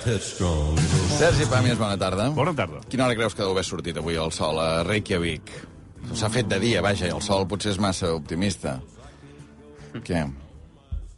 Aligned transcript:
Sergi 0.00 1.44
Pàmies, 1.50 1.76
bona 1.78 1.96
tarda. 2.00 2.30
Bona 2.32 2.54
tarda. 2.56 2.80
Quina 2.88 3.04
hora 3.04 3.16
creus 3.18 3.34
que 3.36 3.42
deu 3.44 3.52
haver 3.52 3.64
sortit 3.68 3.98
avui 4.00 4.16
el 4.16 4.32
sol 4.32 4.56
a 4.62 4.82
Reykjavik? 4.86 5.50
S'ha 6.16 6.30
fet 6.32 6.48
de 6.48 6.56
dia, 6.62 6.80
vaja, 6.82 7.06
i 7.10 7.12
el 7.12 7.20
sol 7.22 7.44
potser 7.48 7.74
és 7.74 7.80
massa 7.82 8.14
optimista. 8.16 8.78
Què? 9.92 10.22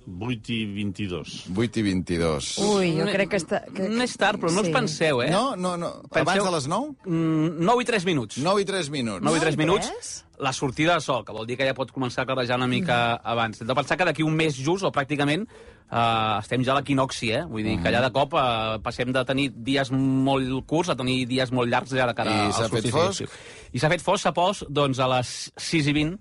8 0.02 0.50
i 0.50 0.58
22. 0.74 1.36
8 1.54 1.78
i 1.78 1.84
22. 1.86 2.48
Ui, 2.66 2.88
jo 2.98 3.06
crec 3.06 3.30
que 3.30 3.38
està... 3.38 3.60
Que... 3.70 3.86
No 3.86 4.02
és 4.02 4.16
tard, 4.18 4.40
però 4.42 4.50
no 4.50 4.64
us 4.66 4.72
penseu, 4.74 5.22
eh? 5.22 5.30
No, 5.30 5.52
no, 5.54 5.76
no. 5.78 5.92
Penseu- 6.10 6.26
Abans 6.26 6.48
de 6.48 6.54
les 6.56 6.66
9? 6.72 6.96
Mm, 7.06 7.62
9 7.70 7.84
i 7.84 7.90
3 7.92 8.08
minuts. 8.10 8.40
9 8.42 8.64
i 8.64 8.66
3 8.66 8.90
minuts. 8.90 9.22
9 9.22 9.38
i 9.38 9.44
3 9.46 9.54
i 9.54 9.62
minuts, 9.62 9.92
tres? 9.92 10.10
La 10.42 10.52
sortida 10.52 10.96
de 10.98 11.04
sol, 11.04 11.22
que 11.24 11.34
vol 11.34 11.46
dir 11.46 11.56
que 11.56 11.66
ja 11.68 11.74
pot 11.76 11.92
començar 11.94 12.24
a 12.24 12.28
clarejar 12.28 12.58
una 12.58 12.66
mica 12.70 13.14
abans. 13.22 13.60
Hem 13.62 13.68
de 13.70 13.76
pensar 13.78 13.96
que 13.96 14.08
d'aquí 14.08 14.24
un 14.26 14.34
mes 14.34 14.56
just, 14.58 14.82
o 14.84 14.90
pràcticament, 14.90 15.46
eh, 15.46 16.38
estem 16.40 16.64
ja 16.66 16.74
a 16.74 16.80
l'equinoxi, 16.80 17.30
eh? 17.36 17.44
Vull 17.46 17.62
dir 17.68 17.78
que 17.82 17.92
ja 17.94 18.02
de 18.02 18.10
cop 18.14 18.34
eh, 18.34 18.78
passem 18.82 19.12
de 19.14 19.22
tenir 19.28 19.50
dies 19.54 19.92
molt 19.94 20.66
curts 20.66 20.90
a 20.90 20.98
tenir 20.98 21.22
dies 21.30 21.52
molt 21.54 21.70
llargs 21.70 21.94
ja 21.94 22.08
de 22.10 22.16
cara 22.18 22.34
I 22.34 22.44
al 22.48 22.52
s'ha 22.58 22.68
fet 22.72 22.90
solstici. 22.90 23.28
fosc? 23.30 23.40
I 23.72 23.78
s'ha 23.78 23.92
fet 23.94 24.02
fosc, 24.02 24.26
s'ha 24.26 24.34
pos, 24.36 24.64
doncs, 24.68 24.98
a 24.98 25.08
les 25.14 25.52
6 25.56 25.92
i 25.92 25.96
20, 26.00 26.18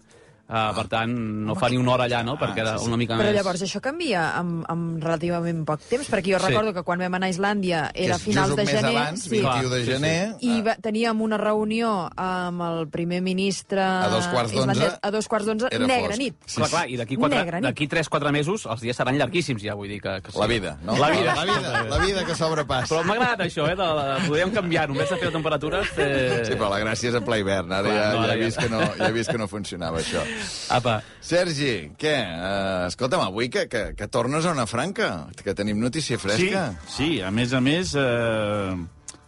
eh, 0.51 0.71
per 0.75 0.85
tant, 0.91 1.13
no 1.47 1.55
fa 1.55 1.69
ni 1.71 1.77
una 1.79 1.93
hora 1.93 2.05
allà, 2.09 2.21
no?, 2.27 2.35
perquè 2.37 2.59
era 2.65 2.73
sí, 2.77 2.83
sí. 2.83 2.89
una 2.91 2.97
mica 2.99 3.15
Però 3.15 3.29
més... 3.31 3.35
llavors 3.39 3.61
això 3.63 3.79
canvia 3.81 4.25
amb, 4.37 4.65
amb 4.69 5.03
relativament 5.03 5.63
poc 5.65 5.81
temps, 5.89 6.09
perquè 6.11 6.33
jo 6.35 6.39
Sí. 6.41 6.47
recordo 6.49 6.73
que 6.73 6.83
quan 6.83 6.99
vam 6.99 7.13
anar 7.19 7.27
a 7.29 7.33
Islàndia 7.33 7.81
era 7.93 8.15
a 8.15 8.17
és 8.17 8.23
finals 8.25 8.49
just 8.51 8.57
de 8.57 8.63
un 8.63 8.67
mes 8.67 8.75
gener... 8.81 8.95
abans, 8.97 9.23
sí, 9.23 9.29
21 9.39 9.69
de 9.69 9.79
Sí, 9.79 9.85
sí. 9.85 9.91
gener. 9.91 10.35
i 10.41 10.61
va, 10.65 10.75
teníem 10.81 11.21
una 11.21 11.37
reunió 11.37 12.09
amb 12.17 12.61
el 12.67 12.87
primer 12.89 13.21
ministre... 13.21 13.81
A 13.81 14.09
dos 14.09 14.27
quarts 14.27 14.51
d'onze 14.53 14.89
A 15.01 15.11
dos 15.11 15.27
quarts 15.27 15.45
d'onze, 15.47 15.67
era 15.71 15.87
negra 15.87 16.11
fosc. 16.15 16.19
nit. 16.19 16.35
Sí, 16.45 16.57
Clar, 16.61 16.69
clar, 16.69 16.83
i 16.89 16.97
d'aquí 16.97 17.15
quatre- 17.17 17.39
Negra 17.41 17.59
nit. 17.61 17.69
d'aquí 17.69 17.87
3-4 17.87 18.31
mesos 18.31 18.65
els 18.65 18.81
dies 18.81 18.95
seran 18.97 19.17
llarguíssims 19.17 19.61
ja, 19.63 19.73
vull 19.75 19.87
dir 19.89 20.01
que... 20.01 20.17
que 20.21 20.31
sí. 20.31 20.39
La 20.41 20.47
vida, 20.47 20.77
no? 20.83 20.97
La 20.97 21.09
vida. 21.11 21.35
La 21.35 21.45
vida, 21.45 21.83
la 21.89 21.97
vida 22.03 22.25
que 22.25 22.35
sobrepassa. 22.35 22.91
Però 22.95 23.03
m'ha 23.07 23.13
agradat 23.15 23.45
això, 23.47 23.67
eh? 23.71 23.75
De, 23.77 23.87
de, 24.01 24.27
podríem 24.27 24.51
canviar, 24.51 24.87
només 24.89 25.09
de 25.09 25.17
fer 25.21 25.31
temperatures... 25.31 25.93
Eh... 25.97 26.41
Sí, 26.49 26.55
però 26.57 26.69
la 26.73 26.79
gràcia 26.83 27.09
és 27.11 27.15
en 27.19 27.23
ple 27.25 27.39
hivern. 27.41 27.71
Ara 27.71 27.87
Clar, 27.87 27.95
ja, 28.01 28.09
no, 28.11 28.17
ja, 28.17 28.23
ara 28.25 28.33
he 28.35 28.39
ja- 28.41 28.45
vist 28.45 28.59
que 28.59 28.69
no, 28.73 28.81
ja 28.97 29.07
he 29.07 29.15
vist 29.15 29.31
que 29.31 29.37
no 29.41 29.47
funcionava, 29.51 30.01
això. 30.01 30.23
Apa, 30.71 30.99
Sergi, 31.21 31.91
què? 31.99 32.15
Uh, 32.21 32.87
escolta'm, 32.89 33.23
avui 33.25 33.49
que, 33.53 33.67
que, 33.71 33.83
que 33.97 34.07
tornes 34.11 34.45
a 34.45 34.53
una 34.55 34.67
franca, 34.69 35.27
que 35.37 35.55
tenim 35.57 35.79
notícia 35.81 36.19
fresca. 36.21 36.71
Sí, 36.85 36.95
sí, 36.95 37.09
a 37.21 37.31
més 37.35 37.53
a 37.53 37.61
més, 37.63 37.95
eh, 37.95 38.75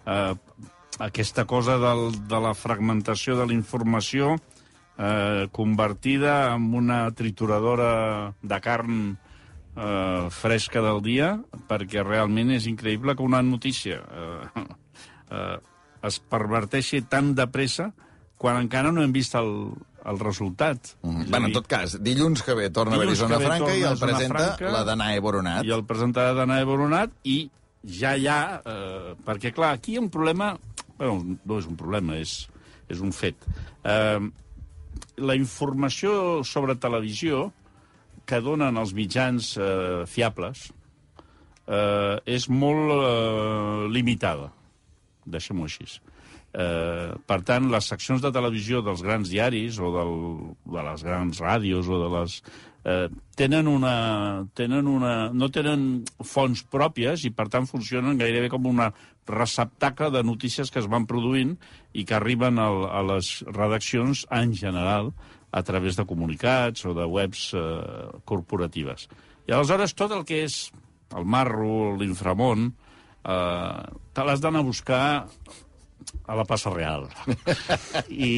eh, 0.06 0.34
aquesta 1.00 1.46
cosa 1.50 1.78
del, 1.82 2.12
de 2.30 2.40
la 2.44 2.54
fragmentació 2.54 3.38
de 3.40 3.48
la 3.50 3.56
informació 3.56 4.38
eh, 4.98 5.48
convertida 5.52 6.54
en 6.54 6.74
una 6.76 7.12
trituradora 7.12 8.34
de 8.42 8.62
carn 8.62 9.18
eh, 9.76 10.28
fresca 10.30 10.82
del 10.86 11.02
dia, 11.06 11.34
perquè 11.70 12.06
realment 12.06 12.54
és 12.54 12.68
increïble 12.70 13.16
que 13.18 13.26
una 13.26 13.42
notícia 13.42 14.02
eh, 14.04 14.66
eh, 15.32 15.58
es 16.04 16.20
perverteixi 16.20 17.04
tan 17.10 17.34
de 17.36 17.48
pressa 17.48 17.92
quan 18.38 18.60
encara 18.60 18.92
no 18.92 19.04
hem 19.04 19.14
vist 19.16 19.38
el, 19.40 19.72
el 20.06 20.20
resultat. 20.20 20.94
Mm. 21.02 21.30
Bueno, 21.30 21.48
en 21.48 21.54
tot 21.56 21.68
cas, 21.68 21.98
dilluns 22.04 22.44
que 22.44 22.56
ve 22.58 22.70
torna 22.70 22.98
a 22.98 23.00
haver-hi 23.00 23.14
Dilluns 23.14 23.24
Zona 23.24 23.40
ve 23.40 23.50
Franca 23.50 23.76
i 23.76 23.84
el 23.88 24.00
presenta 24.00 24.46
Franca. 24.46 24.72
la 24.76 24.84
Danae 24.88 25.20
Boronat. 25.24 25.66
i 25.66 25.72
el 25.72 25.86
presentarà 25.88 26.34
d'Anna 26.38 26.60
Boronat 26.68 27.16
i 27.24 27.38
ja 27.84 28.16
hi 28.16 28.28
ha... 28.28 28.62
Eh, 28.66 29.16
perquè, 29.26 29.54
clar, 29.56 29.74
aquí 29.78 29.94
hi 29.94 29.98
ha 29.98 30.06
un 30.06 30.12
problema... 30.14 30.54
Bueno, 30.98 31.38
no 31.44 31.60
és 31.60 31.68
un 31.68 31.76
problema, 31.80 32.18
és, 32.22 32.48
és 32.92 33.02
un 33.02 33.12
fet. 33.16 33.48
Eh, 33.84 34.20
la 35.18 35.36
informació 35.36 36.44
sobre 36.48 36.76
televisió 36.76 37.50
que 38.30 38.40
donen 38.44 38.78
els 38.80 38.94
mitjans 38.96 39.56
eh, 39.58 40.04
fiables 40.08 40.70
eh, 41.68 42.18
és 42.26 42.48
molt 42.50 42.94
eh, 42.96 43.88
limitada, 43.92 44.52
deixem-ho 45.26 45.68
així. 45.68 45.88
Eh, 46.54 47.14
per 47.26 47.40
tant, 47.42 47.72
les 47.74 47.88
seccions 47.90 48.22
de 48.22 48.30
televisió 48.34 48.84
dels 48.86 49.02
grans 49.02 49.30
diaris 49.32 49.80
o 49.82 49.90
del, 49.96 50.14
de 50.76 50.86
les 50.86 51.06
grans 51.08 51.42
ràdios 51.42 51.90
o 51.90 51.98
de 52.04 52.12
les... 52.18 52.38
Eh, 52.84 53.08
tenen 53.40 53.70
una, 53.72 53.96
tenen 54.54 54.90
una, 54.92 55.14
no 55.34 55.48
tenen 55.50 56.04
fonts 56.20 56.62
pròpies 56.70 57.24
i, 57.26 57.32
per 57.34 57.48
tant, 57.50 57.66
funcionen 57.66 58.20
gairebé 58.20 58.52
com 58.54 58.68
una 58.70 58.92
receptacle 59.26 60.12
de 60.12 60.22
notícies 60.28 60.70
que 60.70 60.82
es 60.84 60.90
van 60.92 61.08
produint 61.10 61.56
i 61.96 62.04
que 62.06 62.18
arriben 62.20 62.60
al, 62.60 62.84
a 62.92 63.02
les 63.14 63.38
redaccions 63.48 64.26
en 64.30 64.54
general 64.54 65.14
a 65.54 65.64
través 65.64 65.96
de 65.98 66.06
comunicats 66.06 66.86
o 66.86 66.94
de 66.98 67.06
webs 67.08 67.52
eh, 67.58 67.64
corporatives. 68.30 69.08
I 69.48 69.56
aleshores 69.56 69.96
tot 69.98 70.14
el 70.14 70.26
que 70.28 70.44
és 70.46 70.68
el 71.18 71.26
marro, 71.26 71.94
l'inframont, 71.98 72.72
eh, 73.24 73.84
te 74.14 74.26
l'has 74.26 74.44
d'anar 74.44 74.62
a 74.62 74.70
buscar 74.70 75.04
a 76.26 76.36
la 76.40 76.46
plaça 76.48 76.72
Real 76.72 77.08
i, 78.08 78.30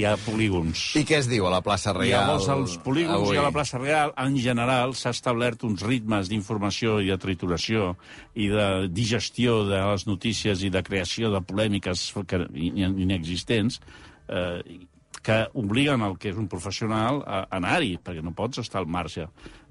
i 0.00 0.04
a 0.08 0.16
polígons. 0.24 0.80
I 0.98 1.04
què 1.06 1.20
es 1.20 1.28
diu 1.30 1.46
a 1.46 1.52
la 1.52 1.60
plaça 1.64 1.92
I 1.94 1.98
Reial? 2.00 2.24
llavors 2.26 2.48
als 2.52 2.76
polígons 2.82 3.20
avui? 3.22 3.36
i 3.36 3.40
a 3.40 3.44
la 3.46 3.52
plaça 3.54 3.78
Real, 3.78 4.12
en 4.18 4.36
general, 4.42 4.94
s'ha 4.98 5.12
establert 5.14 5.62
uns 5.68 5.84
ritmes 5.86 6.30
d'informació 6.32 6.98
i 7.04 7.10
de 7.12 7.18
trituració 7.22 7.92
i 8.34 8.48
de 8.52 8.66
digestió 8.90 9.60
de 9.68 9.78
les 9.92 10.06
notícies 10.10 10.64
i 10.66 10.70
de 10.74 10.82
creació 10.86 11.30
de 11.34 11.42
polèmiques 11.46 12.08
que, 12.26 12.44
in- 12.54 12.98
inexistents 13.06 13.80
eh, 14.28 14.62
que 15.22 15.40
obliguen 15.58 16.02
el 16.06 16.14
que 16.18 16.30
és 16.32 16.38
un 16.40 16.46
professional 16.48 17.18
a 17.26 17.42
anar-hi, 17.58 17.98
perquè 18.02 18.22
no 18.24 18.32
pots 18.32 18.62
estar 18.62 18.80
al 18.80 18.86
marge. 18.88 19.26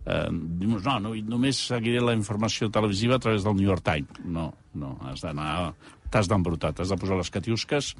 Eh, 0.09 0.27
dius, 0.61 0.81
no, 0.85 0.97
no, 1.03 1.13
només 1.29 1.59
seguiré 1.69 2.01
la 2.01 2.15
informació 2.17 2.71
televisiva 2.73 3.19
a 3.19 3.23
través 3.23 3.45
del 3.45 3.57
New 3.59 3.67
York 3.67 3.85
Times. 3.85 4.21
No, 4.25 4.49
no, 4.73 4.95
has 5.05 5.21
d'anar 5.25 5.73
t'has 6.09 6.29
d'embrutar, 6.29 6.71
t'has 6.73 6.89
de 6.89 6.97
posar 6.97 7.19
les 7.19 7.29
catiusques 7.29 7.91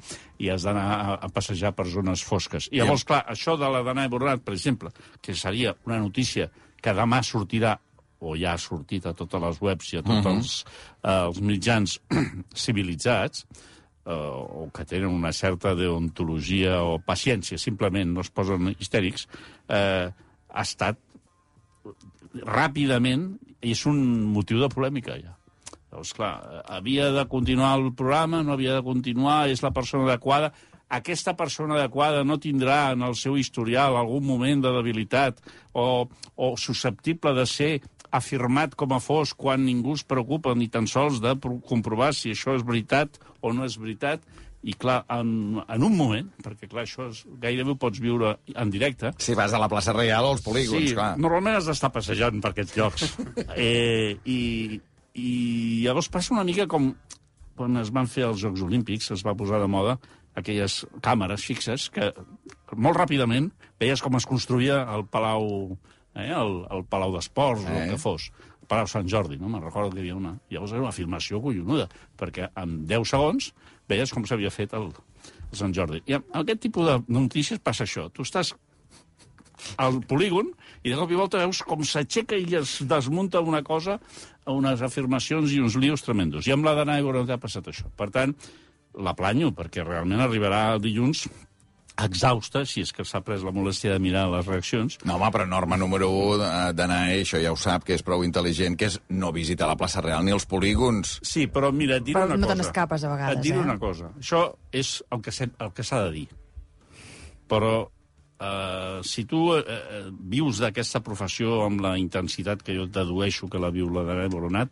i 0.42 0.50
has 0.50 0.64
d'anar 0.66 0.86
a, 0.96 1.12
a 1.22 1.28
passejar 1.30 1.70
per 1.76 1.86
zones 1.92 2.24
fosques. 2.26 2.66
I 2.72 2.80
llavors, 2.82 3.04
clar, 3.06 3.22
això 3.30 3.54
de 3.60 3.68
la 3.70 3.84
Danae 3.86 4.10
Boronat, 4.10 4.42
per 4.42 4.56
exemple, 4.56 4.90
que 5.22 5.36
seria 5.38 5.76
una 5.86 6.00
notícia 6.02 6.48
que 6.82 6.94
demà 6.96 7.22
sortirà 7.26 7.76
o 8.20 8.34
ja 8.36 8.54
ha 8.54 8.60
sortit 8.60 9.06
a 9.06 9.14
totes 9.16 9.40
les 9.40 9.60
webs 9.64 9.92
i 9.94 10.00
a 10.00 10.02
tots 10.02 10.18
uh 10.18 10.24
-huh. 10.26 10.36
els, 10.36 10.64
eh, 11.02 11.26
els 11.26 11.40
mitjans 11.40 12.00
civilitzats, 12.64 13.46
eh, 14.04 14.12
o 14.12 14.70
que 14.74 14.84
tenen 14.84 15.08
una 15.08 15.32
certa 15.32 15.74
deontologia 15.74 16.82
o 16.82 16.98
paciència, 16.98 17.58
simplement 17.58 18.12
no 18.12 18.20
es 18.20 18.30
posen 18.30 18.74
histèrics, 18.78 19.28
eh, 19.68 20.10
ha 20.52 20.62
estat 20.62 20.98
ràpidament, 22.34 23.34
és 23.60 23.84
un 23.86 23.98
motiu 24.32 24.60
de 24.62 24.68
polèmica, 24.72 25.16
ja. 25.20 25.36
Llavors, 25.90 26.12
clar, 26.14 26.62
havia 26.70 27.10
de 27.12 27.24
continuar 27.28 27.74
el 27.80 27.92
programa, 27.98 28.44
no 28.46 28.54
havia 28.54 28.76
de 28.78 28.84
continuar, 28.86 29.48
és 29.50 29.62
la 29.64 29.72
persona 29.74 30.06
adequada. 30.06 30.52
Aquesta 30.90 31.34
persona 31.38 31.76
adequada 31.76 32.22
no 32.26 32.38
tindrà 32.42 32.92
en 32.94 33.02
el 33.06 33.14
seu 33.18 33.36
historial 33.38 33.96
algun 33.98 34.24
moment 34.26 34.62
de 34.62 34.72
debilitat 34.74 35.38
o, 35.72 36.08
o 36.34 36.56
susceptible 36.58 37.34
de 37.34 37.46
ser 37.46 37.72
afirmat 38.10 38.74
com 38.74 38.90
a 38.90 38.98
fos 38.98 39.34
quan 39.38 39.62
ningú 39.62 39.94
es 39.94 40.02
preocupa 40.02 40.54
ni 40.58 40.66
tan 40.66 40.88
sols 40.90 41.20
de 41.22 41.36
pro- 41.38 41.60
comprovar 41.62 42.10
si 42.14 42.32
això 42.34 42.56
és 42.58 42.64
veritat 42.66 43.20
o 43.40 43.52
no 43.54 43.66
és 43.66 43.76
veritat. 43.78 44.22
I, 44.62 44.74
clar, 44.76 44.98
en, 45.08 45.56
en 45.64 45.82
un 45.86 45.94
moment, 45.96 46.26
perquè, 46.44 46.68
clar, 46.68 46.82
això 46.84 47.06
és, 47.08 47.22
gairebé 47.40 47.72
ho 47.72 47.78
pots 47.80 48.00
viure 48.02 48.34
en 48.52 48.70
directe, 48.70 49.14
Si 49.18 49.32
vas 49.38 49.54
a 49.56 49.60
la 49.62 49.68
plaça 49.72 49.94
Reial 49.96 50.26
o 50.28 50.34
als 50.34 50.42
polígons, 50.44 50.90
sí, 50.90 50.94
clar. 50.94 51.14
normalment 51.16 51.56
has 51.56 51.70
d'estar 51.70 51.88
passejant 51.94 52.42
per 52.44 52.50
aquests 52.52 52.76
llocs. 52.76 53.06
eh, 53.56 54.18
i, 54.28 54.80
I 55.16 55.30
llavors 55.86 56.10
passa 56.12 56.34
una 56.36 56.44
mica 56.44 56.66
com 56.68 56.90
quan 57.56 57.76
es 57.80 57.90
van 57.92 58.06
fer 58.08 58.24
els 58.28 58.40
Jocs 58.40 58.62
Olímpics, 58.64 59.10
es 59.12 59.24
va 59.26 59.34
posar 59.36 59.58
de 59.60 59.66
moda 59.68 59.98
aquelles 60.38 60.82
càmeres 61.04 61.42
fixes 61.44 61.88
que 61.92 62.12
molt 62.76 62.96
ràpidament 62.96 63.50
veies 63.80 64.00
com 64.00 64.14
es 64.16 64.24
construïa 64.28 64.78
el 64.94 65.02
Palau, 65.10 65.74
eh, 66.14 66.28
el, 66.30 66.54
el 66.72 66.84
Palau 66.88 67.12
d'Esports 67.16 67.64
eh. 67.64 67.68
o 67.68 67.74
Eh. 67.74 67.82
el 67.84 67.90
que 67.96 67.98
fos. 68.00 68.30
El 68.70 68.76
Palau 68.76 68.86
Sant 68.86 69.08
Jordi, 69.10 69.34
no? 69.34 69.48
Me'n 69.50 69.64
recordo 69.64 69.90
que 69.90 69.98
hi 69.98 70.04
havia 70.04 70.14
una. 70.14 70.36
Llavors 70.46 70.72
era 70.76 70.84
una 70.84 70.92
afirmació 70.92 71.40
collonuda, 71.42 71.88
perquè 72.20 72.52
en 72.62 72.84
10 72.86 73.08
segons 73.10 73.48
veies 73.90 74.12
com 74.14 74.22
s'havia 74.22 74.52
fet 74.54 74.76
el, 74.78 74.92
el 75.50 75.58
Sant 75.58 75.74
Jordi. 75.74 75.98
I 76.06 76.20
amb 76.20 76.36
aquest 76.44 76.62
tipus 76.68 76.86
de 76.86 76.94
notícies 77.10 77.58
passa 77.58 77.82
això. 77.82 78.06
Tu 78.14 78.22
estàs 78.22 78.52
al 79.82 79.98
polígon 80.06 80.52
i 80.84 80.92
de 80.92 81.00
cop 81.00 81.10
i 81.10 81.18
volta 81.18 81.42
veus 81.42 81.64
com 81.66 81.82
s'aixeca 81.82 82.38
i 82.38 82.54
es 82.60 82.78
desmunta 82.86 83.42
una 83.42 83.64
cosa, 83.66 83.98
unes 84.46 84.86
afirmacions 84.86 85.50
i 85.50 85.58
uns 85.66 85.74
lios 85.74 86.06
tremendos. 86.06 86.46
I 86.46 86.54
amb 86.54 86.70
la 86.70 86.78
d'Anna 86.78 87.00
Boronat 87.02 87.34
ha 87.34 87.42
passat 87.42 87.66
això. 87.74 87.90
Per 87.98 88.06
tant, 88.14 88.38
la 88.94 89.18
planyo, 89.18 89.50
perquè 89.50 89.82
realment 89.82 90.22
arribarà 90.22 90.78
dilluns 90.78 91.26
exhausta, 92.06 92.64
si 92.66 92.82
és 92.84 92.92
que 92.92 93.04
s'ha 93.04 93.20
pres 93.26 93.42
la 93.46 93.52
molèstia 93.54 93.92
de 93.94 94.00
mirar 94.02 94.26
les 94.32 94.46
reaccions, 94.46 94.98
No, 95.04 95.16
home, 95.16 95.30
però 95.34 95.46
norma 95.48 95.76
número 95.80 96.08
1 96.10 96.72
d'anar, 96.76 97.00
això 97.14 97.40
ja 97.42 97.52
ho 97.52 97.56
sap, 97.60 97.84
que 97.84 97.94
és 97.94 98.02
prou 98.06 98.24
intel·ligent, 98.26 98.76
que 98.76 98.86
és 98.90 98.98
no 99.08 99.32
visitar 99.32 99.68
la 99.70 99.76
plaça 99.76 100.00
Real 100.04 100.24
ni 100.24 100.32
els 100.32 100.46
polígons. 100.46 101.18
Sí, 101.22 101.46
però 101.46 101.72
mira, 101.72 101.96
et 101.96 102.04
diré 102.04 102.18
Però 102.20 102.26
una 102.32 102.36
no 102.36 102.46
cosa. 102.46 102.56
te 102.56 102.62
n'escapes, 102.62 103.04
a 103.04 103.14
vegades, 103.14 103.38
Et 103.38 103.42
diré 103.44 103.58
eh? 103.58 103.64
una 103.68 103.78
cosa. 103.78 104.12
Això 104.18 104.44
és 104.72 105.02
el 105.10 105.22
que 105.22 105.32
el 105.46 105.72
que 105.76 105.82
s'ha 105.84 106.04
de 106.04 106.12
dir. 106.14 106.28
Però 107.50 107.90
eh, 108.40 109.00
si 109.02 109.24
tu 109.24 109.54
eh, 109.56 109.64
eh, 109.66 110.04
vius 110.10 110.60
d'aquesta 110.62 111.02
professió 111.04 111.64
amb 111.66 111.82
la 111.84 111.96
intensitat 111.98 112.62
que 112.62 112.74
jo 112.76 112.86
et 112.88 112.94
dedueixo 112.94 113.48
que 113.50 113.60
la 113.60 113.70
viu 113.74 113.90
la 113.92 114.04
Dana 114.08 114.28
Boronat, 114.32 114.70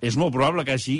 és 0.00 0.16
molt 0.16 0.32
probable 0.34 0.64
que 0.64 0.76
hagi 0.76 0.98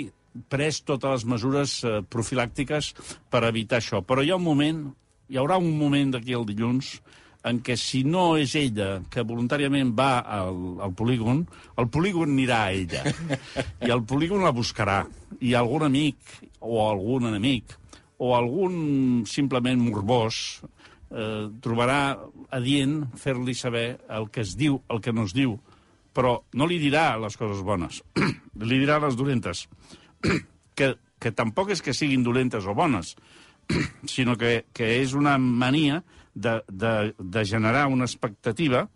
pres 0.49 0.81
totes 0.87 1.11
les 1.11 1.25
mesures 1.27 1.83
eh, 1.83 1.99
profilàctiques 2.07 2.93
per 3.29 3.43
evitar 3.49 3.81
això. 3.81 4.01
Però 4.05 4.23
hi 4.23 4.31
ha 4.31 4.39
un 4.39 4.45
moment, 4.45 4.83
hi 5.31 5.39
haurà 5.39 5.57
un 5.61 5.71
moment 5.79 6.11
d'aquí 6.11 6.35
al 6.35 6.45
dilluns 6.47 6.97
en 7.47 7.61
què 7.65 7.77
si 7.79 8.03
no 8.05 8.35
és 8.37 8.53
ella 8.59 8.99
que 9.09 9.23
voluntàriament 9.25 9.93
va 9.97 10.19
al, 10.21 10.59
al 10.83 10.91
polígon, 10.93 11.45
el 11.81 11.87
polígon 11.89 12.35
anirà 12.35 12.59
a 12.67 12.73
ella. 12.75 13.01
I 13.87 13.93
el 13.95 14.03
polígon 14.05 14.43
la 14.45 14.53
buscarà. 14.53 14.99
I 15.41 15.55
algun 15.57 15.87
amic, 15.87 16.19
o 16.59 16.83
algun 16.85 17.31
enemic, 17.31 17.73
o 18.21 18.35
algun 18.37 19.23
simplement 19.25 19.81
morbós, 19.81 20.61
eh, 21.09 21.47
trobarà 21.63 22.01
adient 22.53 22.99
fer-li 23.17 23.55
saber 23.57 23.87
el 24.11 24.29
que 24.29 24.45
es 24.45 24.53
diu, 24.59 24.81
el 24.91 25.01
que 25.01 25.15
no 25.15 25.25
es 25.25 25.33
diu, 25.33 25.57
però 26.13 26.37
no 26.53 26.67
li 26.69 26.77
dirà 26.83 27.15
les 27.23 27.39
coses 27.39 27.63
bones, 27.65 28.03
li 28.69 28.77
dirà 28.83 28.99
les 29.01 29.17
dolentes, 29.17 29.65
que, 30.77 30.93
que 31.17 31.33
tampoc 31.33 31.73
és 31.73 31.81
que 31.81 31.95
siguin 31.97 32.21
dolentes 32.27 32.67
o 32.67 32.77
bones, 32.77 33.15
sinó 34.05 34.37
que, 34.37 34.65
que 34.73 34.95
és 35.01 35.13
una 35.17 35.37
mania 35.37 36.01
de, 36.33 36.61
de, 36.67 37.13
de 37.17 37.45
generar 37.45 37.87
una 37.87 38.05
expectativa 38.05 38.87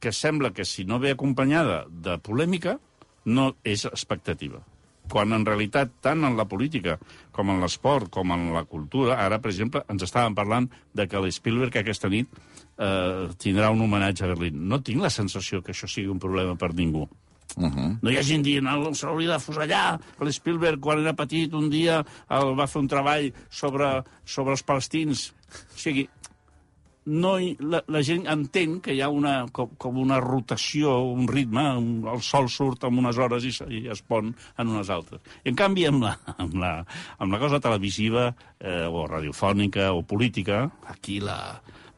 que 0.00 0.12
sembla 0.12 0.52
que 0.52 0.64
si 0.64 0.84
no 0.84 0.98
ve 0.98 1.12
acompanyada 1.12 1.84
de 1.90 2.16
polèmica, 2.18 2.78
no 3.24 3.54
és 3.64 3.84
expectativa. 3.84 4.62
Quan 5.10 5.34
en 5.34 5.44
realitat, 5.44 5.90
tant 6.00 6.24
en 6.24 6.36
la 6.38 6.46
política 6.48 6.96
com 7.34 7.50
en 7.50 7.60
l'esport, 7.60 8.08
com 8.14 8.32
en 8.32 8.52
la 8.54 8.64
cultura, 8.64 9.18
ara, 9.20 9.40
per 9.42 9.50
exemple, 9.50 9.82
ens 9.90 10.06
estàvem 10.06 10.36
parlant 10.38 10.70
de 10.94 11.06
que 11.10 11.20
l'Spielberg 11.20 11.80
aquesta 11.80 12.08
nit 12.08 12.30
eh, 12.30 13.28
tindrà 13.42 13.72
un 13.74 13.82
homenatge 13.84 14.24
a 14.24 14.30
Berlín. 14.32 14.62
No 14.70 14.80
tinc 14.86 15.02
la 15.02 15.10
sensació 15.12 15.60
que 15.62 15.74
això 15.74 15.90
sigui 15.90 16.08
un 16.12 16.22
problema 16.22 16.56
per 16.56 16.72
ningú. 16.78 17.08
Uh 17.56 17.64
-huh. 17.64 17.98
No 18.02 18.10
hi 18.10 18.16
ha 18.16 18.22
gent 18.22 18.42
dient, 18.42 18.66
"Ah, 18.66 18.94
se 18.94 19.06
l'hauria 19.06 19.32
de 19.32 19.38
fusellar. 19.38 20.00
L'Spielberg, 20.20 20.80
quan 20.80 20.98
era 21.00 21.12
petit, 21.14 21.52
un 21.54 21.68
dia 21.70 22.04
el 22.28 22.54
va 22.54 22.66
fer 22.66 22.80
un 22.80 22.88
treball 22.88 23.32
sobre, 23.48 24.02
sobre 24.24 24.52
els 24.52 24.62
palestins. 24.62 25.32
O 25.74 25.78
sigui, 25.78 26.08
no 27.06 27.38
hi, 27.40 27.54
la, 27.60 27.80
la 27.88 28.02
gent 28.04 28.26
entén 28.30 28.78
que 28.84 28.92
hi 28.94 29.00
ha 29.00 29.08
una, 29.08 29.46
com, 29.56 29.70
com 29.80 29.96
una 30.02 30.18
rotació, 30.20 30.98
un 31.14 31.26
ritme, 31.28 31.64
un, 31.80 31.90
el 32.12 32.20
sol 32.22 32.48
surt 32.52 32.84
en 32.86 32.98
unes 33.00 33.18
hores 33.18 33.46
i, 33.48 33.52
i 33.80 33.80
es 33.90 34.02
pon 34.02 34.34
en 34.58 34.68
unes 34.68 34.90
altres. 34.92 35.22
I 35.44 35.50
en 35.50 35.58
canvi, 35.58 35.86
amb 35.88 36.04
la, 36.04 36.14
amb 36.36 36.54
la, 36.60 36.72
amb 37.18 37.32
la 37.34 37.40
cosa 37.42 37.60
televisiva 37.60 38.28
eh, 38.60 38.86
o 38.86 39.06
radiofònica 39.08 39.92
o 39.96 40.02
política, 40.06 40.66
aquí 40.92 41.18
la, 41.24 41.38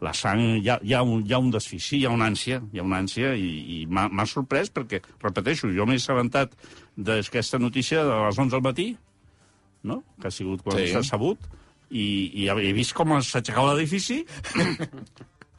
la 0.03 0.13
sang, 0.17 0.41
hi 0.63 0.69
ha, 0.71 0.79
hi, 0.83 0.95
ha 0.95 1.03
un, 1.03 1.27
hi 1.27 1.35
ha 1.35 1.39
un 1.43 1.51
desfici, 1.55 1.99
hi 2.01 2.07
ha 2.07 2.15
una 2.15 2.31
ànsia, 2.31 2.63
hi 2.73 2.81
ha 2.81 2.87
una 2.87 3.03
ànsia 3.03 3.35
i, 3.39 3.83
i 3.83 3.87
m'ha 3.91 4.27
sorprès 4.31 4.71
perquè, 4.75 5.03
repeteixo, 5.23 5.71
jo 5.75 5.87
m'he 5.87 5.99
assabentat 6.01 6.55
d'aquesta 6.97 7.59
notícia 7.59 8.05
de 8.07 8.21
les 8.27 8.39
11 8.39 8.55
del 8.55 8.65
matí, 8.65 8.89
no? 9.83 10.03
que 10.21 10.31
ha 10.31 10.35
sigut 10.35 10.63
quan 10.63 10.79
Sí. 10.79 10.93
s'ha 10.95 11.03
sabut, 11.03 11.43
i, 11.93 12.07
i 12.45 12.49
he 12.49 12.73
vist 12.73 12.95
com 12.97 13.13
s'aixecava 13.21 13.75
l'edifici, 13.75 14.23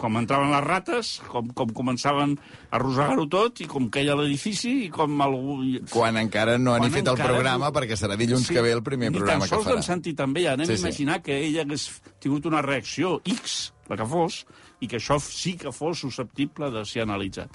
com 0.04 0.18
entraven 0.20 0.50
les 0.52 0.64
rates, 0.66 1.10
com, 1.32 1.48
com 1.56 1.70
començaven 1.72 2.34
a 2.74 2.80
rosegar-ho 2.82 3.24
tot, 3.32 3.62
i 3.64 3.68
com 3.72 3.86
queia 3.94 4.16
l'edifici, 4.20 4.72
i 4.88 4.90
com 4.92 5.22
algú... 5.24 5.60
Quan 5.94 6.18
encara 6.20 6.58
no 6.60 6.74
ha 6.74 6.80
ni 6.82 6.90
Quan 6.90 6.98
fet 6.98 7.12
el 7.14 7.20
programa, 7.22 7.70
no- 7.70 7.76
perquè 7.78 7.96
serà 8.00 8.18
dilluns 8.20 8.50
que 8.52 8.64
ve 8.66 8.74
el 8.76 8.82
primer 8.84 9.12
Ni 9.14 9.22
programa 9.22 9.46
tan 9.46 9.48
que 9.48 9.54
sols 9.56 9.70
farà. 9.70 9.78
d'en 9.78 9.86
Santi 9.88 10.16
també, 10.18 10.44
anem 10.52 10.68
Sí, 10.68 10.74
sí, 10.76 10.82
sí. 10.82 10.84
a 10.84 10.90
imaginar 10.90 11.22
que 11.24 11.38
ell 11.46 11.60
hagués 11.64 11.86
tingut 12.20 12.50
una 12.50 12.64
reacció 12.66 13.20
X, 13.24 13.72
la 13.88 13.96
que 14.02 14.10
fos, 14.10 14.42
i 14.84 14.90
que 14.92 14.98
això 15.00 15.16
sí 15.24 15.54
que 15.62 15.72
fos 15.72 16.02
susceptible 16.04 16.68
de 16.74 16.84
ser 16.90 17.06
analitzat. 17.06 17.54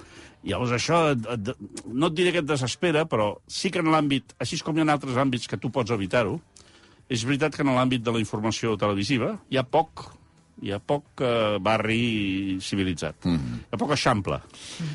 Llavors 0.49 0.71
això, 0.73 1.03
no 1.85 2.07
et 2.09 2.15
diré 2.17 2.31
que 2.33 2.41
et 2.41 2.47
desespera, 2.49 3.03
però 3.05 3.35
sí 3.45 3.69
que 3.69 3.83
en 3.83 3.91
l'àmbit, 3.93 4.33
així 4.41 4.57
com 4.65 4.73
hi 4.79 4.81
ha 4.87 4.89
altres 4.95 5.19
àmbits 5.21 5.45
que 5.51 5.59
tu 5.61 5.69
pots 5.69 5.91
evitar-ho, 5.93 6.39
és 7.09 7.25
veritat 7.25 7.55
que 7.55 7.65
en 7.65 7.73
l'àmbit 7.75 8.03
de 8.05 8.13
la 8.13 8.21
informació 8.21 8.77
televisiva 8.77 9.35
hi 9.49 9.57
ha 9.57 9.65
poc 9.65 10.07
hi 10.59 10.73
ha 10.75 10.79
poc 10.83 11.21
eh, 11.23 11.55
barri 11.63 12.57
civilitzat. 12.59 13.15
Mm 13.23 13.35
-hmm. 13.35 13.59
Hi 13.63 13.73
ha 13.73 13.77
poc 13.77 13.91
eixample. 13.91 14.41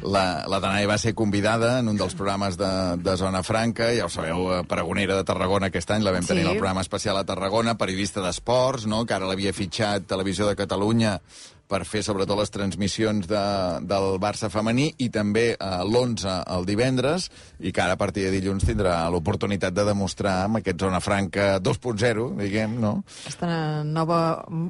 La, 0.03 0.45
la 0.47 0.61
Danae 0.61 0.87
va 0.87 0.99
ser 0.99 1.15
convidada 1.15 1.79
en 1.79 1.89
un 1.89 1.97
dels 1.97 2.15
programes 2.15 2.59
de, 2.59 2.97
de 2.99 3.17
Zona 3.17 3.43
Franca, 3.43 3.89
ja 3.97 4.05
ho 4.05 4.09
sabeu, 4.09 4.65
pregonera 4.69 5.17
de 5.17 5.25
Tarragona 5.25 5.67
aquest 5.67 5.91
any, 5.91 6.03
la 6.03 6.13
vam 6.13 6.25
tenir 6.27 6.43
Sí. 6.43 6.49
al 6.49 6.57
programa 6.57 6.83
especial 6.83 7.17
a 7.17 7.25
Tarragona, 7.25 7.79
periodista 7.79 8.21
d'esports, 8.21 8.87
no? 8.87 9.07
que 9.07 9.15
ara 9.15 9.27
l'havia 9.27 9.53
fitxat 9.53 10.07
Televisió 10.07 10.47
de 10.47 10.55
Catalunya 10.55 11.21
per 11.69 11.83
fer 11.89 12.03
sobretot 12.05 12.37
les 12.39 12.51
transmissions 12.53 13.27
de, 13.31 13.43
del 13.89 14.07
Barça 14.23 14.51
femení 14.53 14.91
i 15.01 15.09
també 15.13 15.47
eh, 15.55 15.69
l'11 15.85 16.35
el 16.55 16.67
divendres 16.69 17.31
i 17.61 17.73
que 17.73 17.83
ara 17.85 17.97
a 17.97 18.01
partir 18.01 18.27
de 18.27 18.33
dilluns 18.37 18.67
tindrà 18.69 18.99
l'oportunitat 19.11 19.73
de 19.75 19.85
demostrar 19.89 20.45
amb 20.45 20.61
aquest 20.61 20.81
Zona 20.85 21.01
Franca 21.01 21.59
2.0, 21.65 22.27
diguem, 22.43 22.77
no? 22.83 22.93
Aquesta 23.25 23.83
nova 23.85 24.19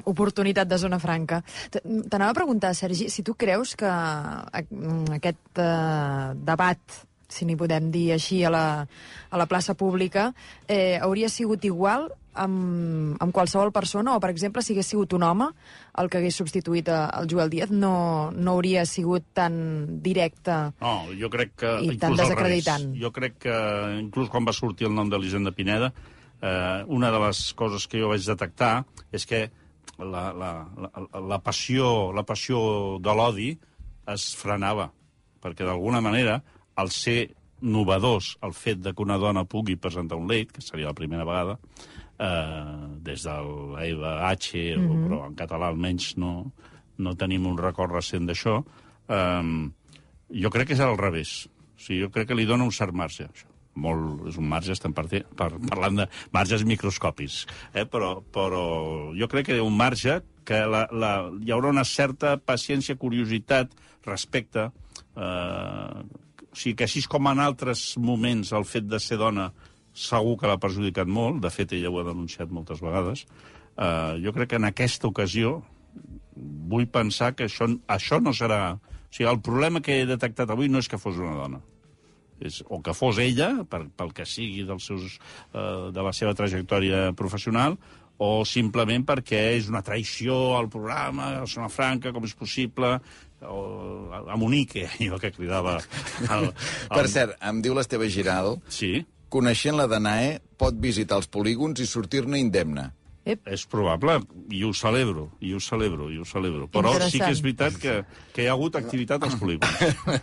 oportunitat 0.07 0.67
de 0.71 0.77
zona 0.81 0.99
franca. 0.99 1.41
T'anava 1.71 2.31
a 2.31 2.37
preguntar, 2.37 2.73
Sergi, 2.75 3.09
si 3.09 3.23
tu 3.23 3.35
creus 3.35 3.75
que 3.75 3.85
a- 3.89 4.45
aquest 5.19 5.59
eh, 5.59 6.31
debat 6.47 6.79
si 7.27 7.45
n'hi 7.45 7.55
podem 7.57 7.89
dir 7.91 8.11
així, 8.15 8.43
a 8.45 8.51
la, 8.53 8.65
a 9.29 9.37
la 9.37 9.45
plaça 9.49 9.73
pública, 9.75 10.31
eh, 10.67 10.99
hauria 11.01 11.29
sigut 11.29 11.63
igual 11.65 12.09
amb, 12.35 13.15
amb 13.23 13.31
qualsevol 13.33 13.71
persona, 13.71 14.15
o, 14.15 14.19
per 14.19 14.29
exemple, 14.33 14.61
si 14.61 14.73
hagués 14.75 14.89
sigut 14.91 15.13
un 15.15 15.23
home 15.23 15.47
el 16.01 16.09
que 16.11 16.19
hagués 16.19 16.35
substituït 16.35 16.89
a- 16.91 17.09
el 17.21 17.29
Joel 17.31 17.49
Díaz, 17.49 17.71
no, 17.71 18.29
no 18.35 18.51
hauria 18.57 18.83
sigut 18.85 19.23
tan 19.33 20.01
directe. 20.03 20.57
No, 20.81 20.95
jo 21.17 21.29
crec 21.31 21.53
que... 21.55 21.71
I 21.87 21.97
tan 22.01 22.15
desacreditant. 22.19 22.89
Jo 22.99 23.11
crec 23.15 23.37
que, 23.47 23.55
inclús 24.01 24.29
quan 24.29 24.45
va 24.47 24.53
sortir 24.53 24.87
el 24.89 24.93
nom 24.97 25.09
d'Elisenda 25.09 25.53
Pineda, 25.55 25.93
eh, 26.41 26.83
una 26.87 27.11
de 27.11 27.21
les 27.25 27.45
coses 27.55 27.87
que 27.87 28.01
jo 28.03 28.11
vaig 28.11 28.25
detectar 28.27 28.83
és 29.15 29.25
que 29.25 29.45
la, 29.97 30.27
la, 30.35 30.51
la, 30.75 30.89
la 31.23 31.39
passió, 31.39 32.11
la 32.11 32.25
passió 32.27 32.59
de 32.99 33.13
l'odi 33.15 33.53
es 34.11 34.25
frenava, 34.35 34.89
perquè 35.41 35.63
d'alguna 35.63 36.01
manera, 36.03 36.41
al 36.75 36.91
ser 36.91 37.33
novedós 37.61 38.35
el 38.43 38.53
fet 38.53 38.81
de 38.83 38.93
que 38.93 39.03
una 39.03 39.17
dona 39.17 39.45
pugui 39.47 39.77
presentar 39.79 40.17
un 40.19 40.27
leit, 40.29 40.51
que 40.51 40.61
seria 40.61 40.91
la 40.91 40.97
primera 40.97 41.25
vegada, 41.25 41.57
eh, 42.19 42.99
des 43.01 43.23
de 43.23 43.35
l'Eva 43.75 44.29
H, 44.29 44.77
mm 44.77 44.87
-hmm. 44.87 45.07
però 45.07 45.25
en 45.27 45.35
català 45.35 45.67
almenys 45.67 46.17
no, 46.17 46.51
no 46.97 47.15
tenim 47.15 47.45
un 47.45 47.57
record 47.57 47.91
recent 47.91 48.27
d'això, 48.27 48.63
eh, 49.07 49.71
jo 50.29 50.49
crec 50.49 50.67
que 50.67 50.73
és 50.73 50.79
al 50.79 50.97
revés. 50.97 51.47
O 51.75 51.79
sigui, 51.79 52.01
jo 52.01 52.09
crec 52.09 52.27
que 52.27 52.35
li 52.35 52.45
dona 52.45 52.63
un 52.63 52.71
cert 52.71 52.93
marge, 52.93 53.23
això. 53.23 53.47
Molt, 53.75 54.27
és 54.27 54.37
un 54.37 54.47
marge, 54.47 54.71
estem 54.71 54.93
par 54.93 55.05
par 55.35 55.51
parlant 55.69 55.95
de 55.95 56.07
marges 56.31 56.63
microscòpics, 56.63 57.45
eh? 57.73 57.85
però, 57.85 58.21
però 58.21 59.11
jo 59.13 59.27
crec 59.27 59.45
que 59.47 59.55
hi 59.55 59.59
ha 59.59 59.63
un 59.63 59.75
marge 59.75 60.21
que 60.45 60.65
la, 60.65 60.87
la, 60.91 61.29
hi 61.41 61.51
haurà 61.51 61.69
una 61.69 61.83
certa 61.83 62.37
paciència, 62.37 62.95
curiositat, 62.95 63.71
respecte... 64.05 64.71
Eh, 65.15 66.03
o 66.55 66.57
sigui, 66.57 66.77
que 66.79 66.87
així 66.87 67.03
com 67.11 67.27
en 67.27 67.41
altres 67.43 67.97
moments 67.99 68.53
el 68.55 68.63
fet 68.63 68.87
de 68.87 68.99
ser 69.03 69.19
dona 69.19 69.49
segur 69.95 70.37
que 70.39 70.47
l'ha 70.47 70.59
perjudicat 70.59 71.09
molt, 71.11 71.41
de 71.43 71.51
fet 71.51 71.75
ella 71.75 71.91
ho 71.91 71.99
ha 71.99 72.07
denunciat 72.07 72.51
moltes 72.51 72.79
vegades, 72.83 73.25
eh, 73.75 74.13
jo 74.23 74.31
crec 74.35 74.53
que 74.53 74.59
en 74.61 74.69
aquesta 74.71 75.11
ocasió 75.11 75.57
vull 76.35 76.87
pensar 76.91 77.33
que 77.35 77.49
això, 77.49 77.67
això 77.87 78.21
no 78.23 78.33
serà... 78.35 78.75
O 78.75 79.15
sigui, 79.15 79.29
el 79.31 79.39
problema 79.43 79.79
que 79.83 80.01
he 80.01 80.07
detectat 80.07 80.49
avui 80.51 80.67
no 80.71 80.81
és 80.83 80.89
que 80.91 80.99
fos 80.99 81.19
una 81.19 81.35
dona. 81.37 81.61
És, 82.43 82.59
o 82.67 82.81
que 82.83 82.95
fos 82.95 83.19
ella, 83.23 83.51
per, 83.71 83.85
pel 83.95 84.11
que 84.15 84.25
sigui 84.27 84.65
dels 84.67 84.87
seus, 84.89 85.19
eh, 85.53 85.91
de 85.95 86.03
la 86.03 86.11
seva 86.15 86.35
trajectòria 86.35 87.11
professional, 87.15 87.77
o 88.19 88.43
simplement 88.47 89.03
perquè 89.07 89.41
és 89.57 89.69
una 89.71 89.83
traïció 89.83 90.55
al 90.55 90.67
programa, 90.71 91.31
a 91.41 91.47
Zona 91.51 91.71
Franca, 91.71 92.11
com 92.15 92.27
és 92.27 92.35
possible, 92.35 92.97
o 93.49 94.11
a, 94.13 94.37
Monique, 94.37 94.87
allò 94.99 95.19
que 95.21 95.31
cridava... 95.35 95.79
El, 96.29 96.49
el, 96.49 96.51
Per 96.91 97.07
cert, 97.11 97.37
em 97.45 97.61
diu 97.65 97.75
l'Esteve 97.77 98.09
Giral, 98.11 98.57
Sí, 98.71 98.99
coneixent 99.33 99.77
la 99.77 99.87
Danae, 99.91 100.37
pot 100.59 100.77
visitar 100.79 101.19
els 101.19 101.27
polígons 101.31 101.81
i 101.83 101.89
sortir-ne 101.89 102.39
indemne. 102.39 102.91
és 103.25 103.63
probable, 103.65 104.19
i 104.53 104.59
ho 104.63 104.69
celebro, 104.77 105.31
i 105.41 105.55
ho 105.55 105.59
celebro, 105.59 106.11
i 106.13 106.19
ho 106.21 106.25
celebro. 106.29 106.67
Però 106.69 106.91
sí 107.09 107.17
que 107.17 107.31
és 107.33 107.41
veritat 107.41 107.79
que, 107.81 107.95
que 108.35 108.43
hi 108.43 108.47
ha 108.47 108.53
hagut 108.53 108.77
activitat 108.77 109.23
als 109.25 109.33
polígons. 109.41 109.81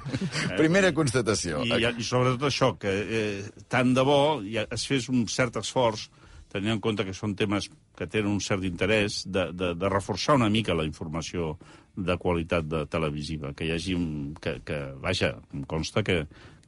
Primera 0.61 0.93
constatació. 0.95 1.65
I, 1.67 1.83
I 1.99 2.07
sobretot 2.07 2.47
això, 2.47 2.77
que 2.79 2.93
eh, 3.03 3.65
tant 3.69 3.91
de 3.97 4.05
bo 4.07 4.21
ja 4.47 4.69
es 4.71 4.87
fes 4.87 5.11
un 5.11 5.27
cert 5.27 5.59
esforç, 5.59 6.07
tenint 6.53 6.77
en 6.77 6.83
compte 6.85 7.05
que 7.09 7.15
són 7.17 7.35
temes 7.35 7.67
que 7.99 8.07
tenen 8.07 8.31
un 8.31 8.41
cert 8.45 8.63
interès, 8.69 9.23
de, 9.27 9.49
de, 9.51 9.73
de 9.75 9.91
reforçar 9.91 10.37
una 10.39 10.51
mica 10.53 10.77
la 10.77 10.87
informació 10.87 11.57
de 11.97 12.17
qualitat 12.21 12.67
de 12.69 12.85
televisiva, 12.91 13.53
que 13.57 13.67
hi 13.67 13.75
hagi... 13.75 13.97
Un, 13.99 14.35
que, 14.41 14.59
que, 14.67 14.79
vaja, 15.03 15.35
em 15.55 15.65
consta 15.69 16.05
que, 16.07 16.23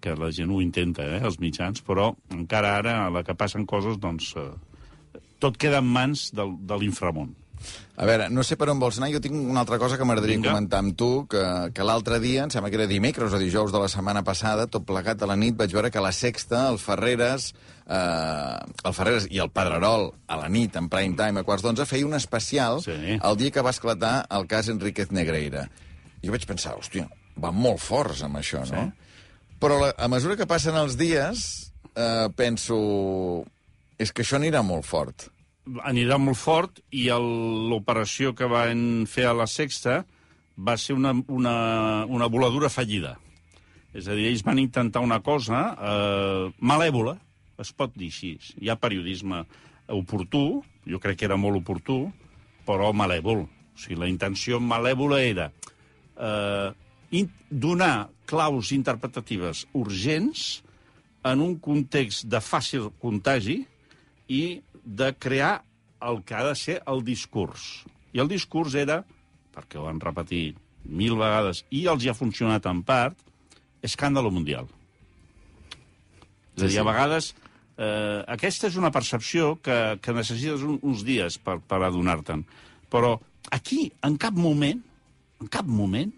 que 0.05 0.17
la 0.19 0.31
gent 0.35 0.53
ho 0.53 0.61
intenta, 0.65 1.07
eh, 1.17 1.23
els 1.25 1.41
mitjans, 1.43 1.85
però 1.87 2.13
encara 2.35 2.77
ara, 2.81 2.99
a 3.07 3.13
la 3.13 3.25
que 3.25 3.37
passen 3.39 3.65
coses, 3.67 4.01
doncs, 4.01 4.35
eh, 4.41 5.21
tot 5.41 5.57
queda 5.61 5.81
en 5.85 5.89
mans 5.89 6.29
del, 6.37 6.57
de 6.61 6.79
l'inframont. 6.81 7.33
A 7.97 8.07
veure, 8.09 8.27
no 8.29 8.43
sé 8.43 8.57
per 8.59 8.67
on 8.73 8.81
vols 8.83 8.97
anar, 8.99 9.13
jo 9.15 9.21
tinc 9.23 9.37
una 9.39 9.61
altra 9.63 9.79
cosa 9.79 9.97
que 9.97 10.05
m'agradaria 10.05 10.41
comentar 10.43 10.81
amb 10.83 10.97
tu, 10.99 11.27
que, 11.31 11.43
que 11.75 11.85
l'altre 11.87 12.19
dia, 12.19 12.43
em 12.43 12.51
sembla 12.51 12.71
que 12.73 12.79
era 12.81 12.89
dimecres 12.91 13.33
o 13.33 13.39
dijous 13.39 13.71
de 13.71 13.79
la 13.79 13.89
setmana 13.93 14.25
passada, 14.27 14.67
tot 14.67 14.83
plegat 14.89 15.23
a 15.23 15.29
la 15.31 15.37
nit, 15.39 15.55
vaig 15.55 15.71
veure 15.77 15.93
que 15.95 16.03
la 16.03 16.11
Sexta, 16.13 16.65
el 16.73 16.81
Ferreres, 16.83 17.53
eh, 17.87 18.59
el 18.85 18.95
Ferreres 18.97 19.29
i 19.31 19.39
el 19.45 19.53
Pedrerol, 19.55 20.09
a 20.27 20.41
la 20.43 20.49
nit, 20.51 20.75
en 20.81 20.89
prime 20.91 21.15
time, 21.17 21.41
a 21.41 21.47
quarts 21.47 21.63
d'onze, 21.63 21.87
feia 21.87 22.07
un 22.09 22.15
especial 22.19 22.83
Sí. 22.83 23.19
el 23.23 23.37
dia 23.39 23.51
que 23.55 23.63
va 23.63 23.71
esclatar 23.71 24.27
el 24.31 24.49
cas 24.51 24.69
Enríquez 24.69 25.13
Negreira. 25.13 25.69
I 26.21 26.27
jo 26.27 26.33
vaig 26.35 26.47
pensar, 26.51 26.75
hòstia, 26.75 27.07
van 27.37 27.55
molt 27.55 27.79
forts 27.79 28.23
amb 28.27 28.37
això, 28.43 28.65
no? 28.73 28.89
Però 29.61 29.79
la, 29.81 29.93
a 29.97 30.09
mesura 30.09 30.35
que 30.37 30.47
passen 30.51 30.75
els 30.75 30.97
dies, 30.99 31.71
eh, 31.95 32.29
penso... 32.35 33.45
És 33.97 34.11
que 34.11 34.25
això 34.25 34.37
anirà 34.41 34.65
molt 34.67 34.83
fort. 34.85 35.29
Anirà 35.85 36.19
molt 36.21 36.39
fort 36.39 36.81
i 36.93 37.07
l'operació 37.09 38.35
que 38.37 38.49
van 38.51 39.05
fer 39.11 39.29
a 39.29 39.37
la 39.37 39.47
Sexta 39.49 40.03
va 40.57 40.77
ser 40.79 40.95
una, 40.95 41.15
una, 41.29 41.55
una 42.07 42.29
voladura 42.31 42.69
fallida. 42.71 43.17
És 43.95 44.09
a 44.09 44.15
dir, 44.15 44.29
ells 44.29 44.45
van 44.45 44.59
intentar 44.59 45.03
una 45.03 45.21
cosa 45.23 45.65
eh, 45.75 46.47
malèvola, 46.59 47.17
es 47.63 47.71
pot 47.73 47.95
dir 47.95 48.11
així. 48.11 48.35
Hi 48.61 48.71
ha 48.71 48.79
periodisme 48.79 49.45
oportú, 49.95 50.63
jo 50.87 51.01
crec 51.01 51.21
que 51.21 51.29
era 51.29 51.39
molt 51.39 51.63
oportú, 51.63 51.99
però 52.67 52.93
malèvol. 52.93 53.45
O 53.47 53.79
sigui, 53.79 53.99
la 54.01 54.11
intenció 54.11 54.61
malèvola 54.61 55.21
era 55.23 55.49
eh, 56.17 57.25
donar 57.51 58.11
claus 58.27 58.73
interpretatives 58.75 59.65
urgents 59.79 60.63
en 61.25 61.41
un 61.41 61.57
context 61.63 62.27
de 62.29 62.41
fàcil 62.43 62.91
contagi 63.01 63.61
i 64.29 64.43
de 64.85 65.13
crear 65.19 65.63
el 66.05 66.23
que 66.25 66.37
ha 66.37 66.45
de 66.45 66.55
ser 66.59 66.81
el 66.91 67.03
discurs. 67.05 67.85
I 68.15 68.21
el 68.23 68.31
discurs 68.31 68.77
era, 68.79 69.01
perquè 69.55 69.81
ho 69.81 69.89
han 69.89 70.03
repetit 70.03 70.59
mil 70.85 71.17
vegades, 71.17 71.65
i 71.73 71.87
els 71.89 72.05
hi 72.05 72.11
ha 72.13 72.17
funcionat 72.17 72.67
en 72.69 72.83
part, 72.87 73.17
escàndalo 73.85 74.31
mundial. 74.33 74.69
És 76.57 76.63
a 76.63 76.69
dir, 76.69 76.79
a 76.81 76.87
vegades... 76.87 77.35
Eh, 77.75 78.21
aquesta 78.31 78.69
és 78.69 78.77
una 78.79 78.93
percepció 78.95 79.57
que, 79.59 79.97
que 79.99 80.13
necessites 80.15 80.63
un, 80.63 80.77
uns 80.87 81.01
dies 81.03 81.41
per, 81.43 81.57
per 81.59 81.81
adonar-te'n. 81.83 82.45
Però 82.87 83.17
aquí, 83.51 83.89
en 84.07 84.15
cap 84.21 84.37
moment, 84.39 84.79
en 85.43 85.51
cap 85.51 85.67
moment, 85.67 86.13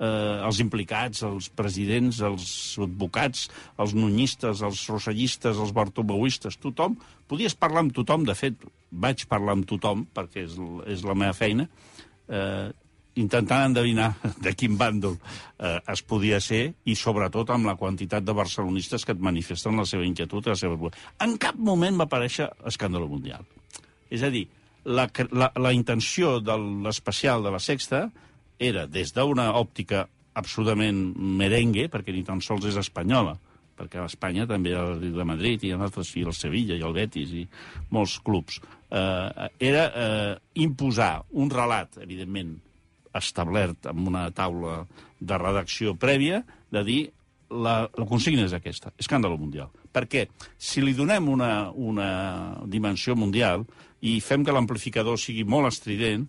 eh, 0.00 0.36
els 0.48 0.60
implicats, 0.64 1.22
els 1.28 1.50
presidents, 1.56 2.20
els 2.26 2.50
advocats, 2.80 3.46
els 3.80 3.94
nunyistes, 3.96 4.64
els 4.66 4.84
rosellistes, 4.90 5.60
els 5.60 5.74
bartomeuistes, 5.76 6.58
tothom, 6.62 6.96
podies 7.30 7.54
parlar 7.54 7.84
amb 7.84 7.96
tothom, 7.96 8.26
de 8.28 8.36
fet, 8.38 8.68
vaig 8.90 9.26
parlar 9.30 9.58
amb 9.58 9.68
tothom, 9.68 10.06
perquè 10.14 10.46
és, 10.48 10.56
és 10.90 11.04
la 11.06 11.16
meva 11.18 11.36
feina, 11.36 11.68
eh, 12.28 12.70
intentant 13.20 13.66
endevinar 13.68 14.12
de 14.44 14.54
quin 14.56 14.76
bàndol 14.80 15.16
eh, 15.18 15.78
es 15.92 16.02
podia 16.06 16.40
ser 16.42 16.62
i, 16.84 16.96
sobretot, 16.96 17.52
amb 17.52 17.68
la 17.68 17.76
quantitat 17.80 18.24
de 18.24 18.36
barcelonistes 18.36 19.04
que 19.04 19.16
et 19.16 19.22
manifesten 19.22 19.76
la 19.78 19.86
seva 19.88 20.06
inquietud 20.06 20.46
i 20.46 20.54
la 20.54 20.58
seva... 20.58 20.92
En 21.20 21.36
cap 21.42 21.58
moment 21.58 21.98
va 22.00 22.08
aparèixer 22.08 22.48
escàndalo 22.70 23.10
mundial. 23.10 23.44
És 24.10 24.24
a 24.26 24.30
dir, 24.32 24.46
la, 24.84 25.06
la, 25.36 25.50
la 25.60 25.72
intenció 25.76 26.38
de 26.40 26.56
l'especial 26.86 27.44
de 27.44 27.52
la 27.52 27.60
Sexta 27.60 28.06
era, 28.60 28.86
des 28.86 29.14
d'una 29.16 29.50
òptica 29.58 30.04
absolutament 30.36 31.14
merengue, 31.16 31.88
perquè 31.90 32.14
ni 32.14 32.22
tan 32.26 32.42
sols 32.44 32.68
és 32.70 32.78
espanyola, 32.78 33.34
perquè 33.80 34.00
a 34.00 34.08
Espanya 34.08 34.46
també 34.48 34.74
el 34.76 35.00
de 35.14 35.26
Madrid, 35.26 35.64
i 35.64 35.72
altres, 35.72 36.12
i 36.20 36.24
el 36.26 36.36
Sevilla, 36.36 36.76
i 36.76 36.84
el 36.84 36.96
Betis, 36.96 37.32
i 37.32 37.46
molts 37.94 38.18
clubs. 38.24 38.60
Eh, 38.90 39.48
era 39.70 39.86
eh, 39.88 40.34
imposar 40.62 41.24
un 41.40 41.50
relat, 41.50 41.96
evidentment, 42.04 42.58
establert 43.16 43.88
amb 43.90 44.06
una 44.06 44.28
taula 44.30 44.84
de 45.18 45.38
redacció 45.40 45.96
prèvia, 45.98 46.44
de 46.70 46.84
dir 46.86 47.00
la, 47.50 47.88
la 47.90 48.06
consigna 48.06 48.44
és 48.46 48.54
aquesta, 48.54 48.92
escàndalo 49.00 49.38
mundial. 49.40 49.72
Perquè 49.90 50.28
si 50.54 50.84
li 50.84 50.94
donem 50.94 51.26
una, 51.32 51.70
una 51.74 52.10
dimensió 52.70 53.16
mundial 53.18 53.64
i 54.06 54.20
fem 54.22 54.44
que 54.46 54.54
l'amplificador 54.54 55.18
sigui 55.18 55.42
molt 55.42 55.72
estrident, 55.72 56.28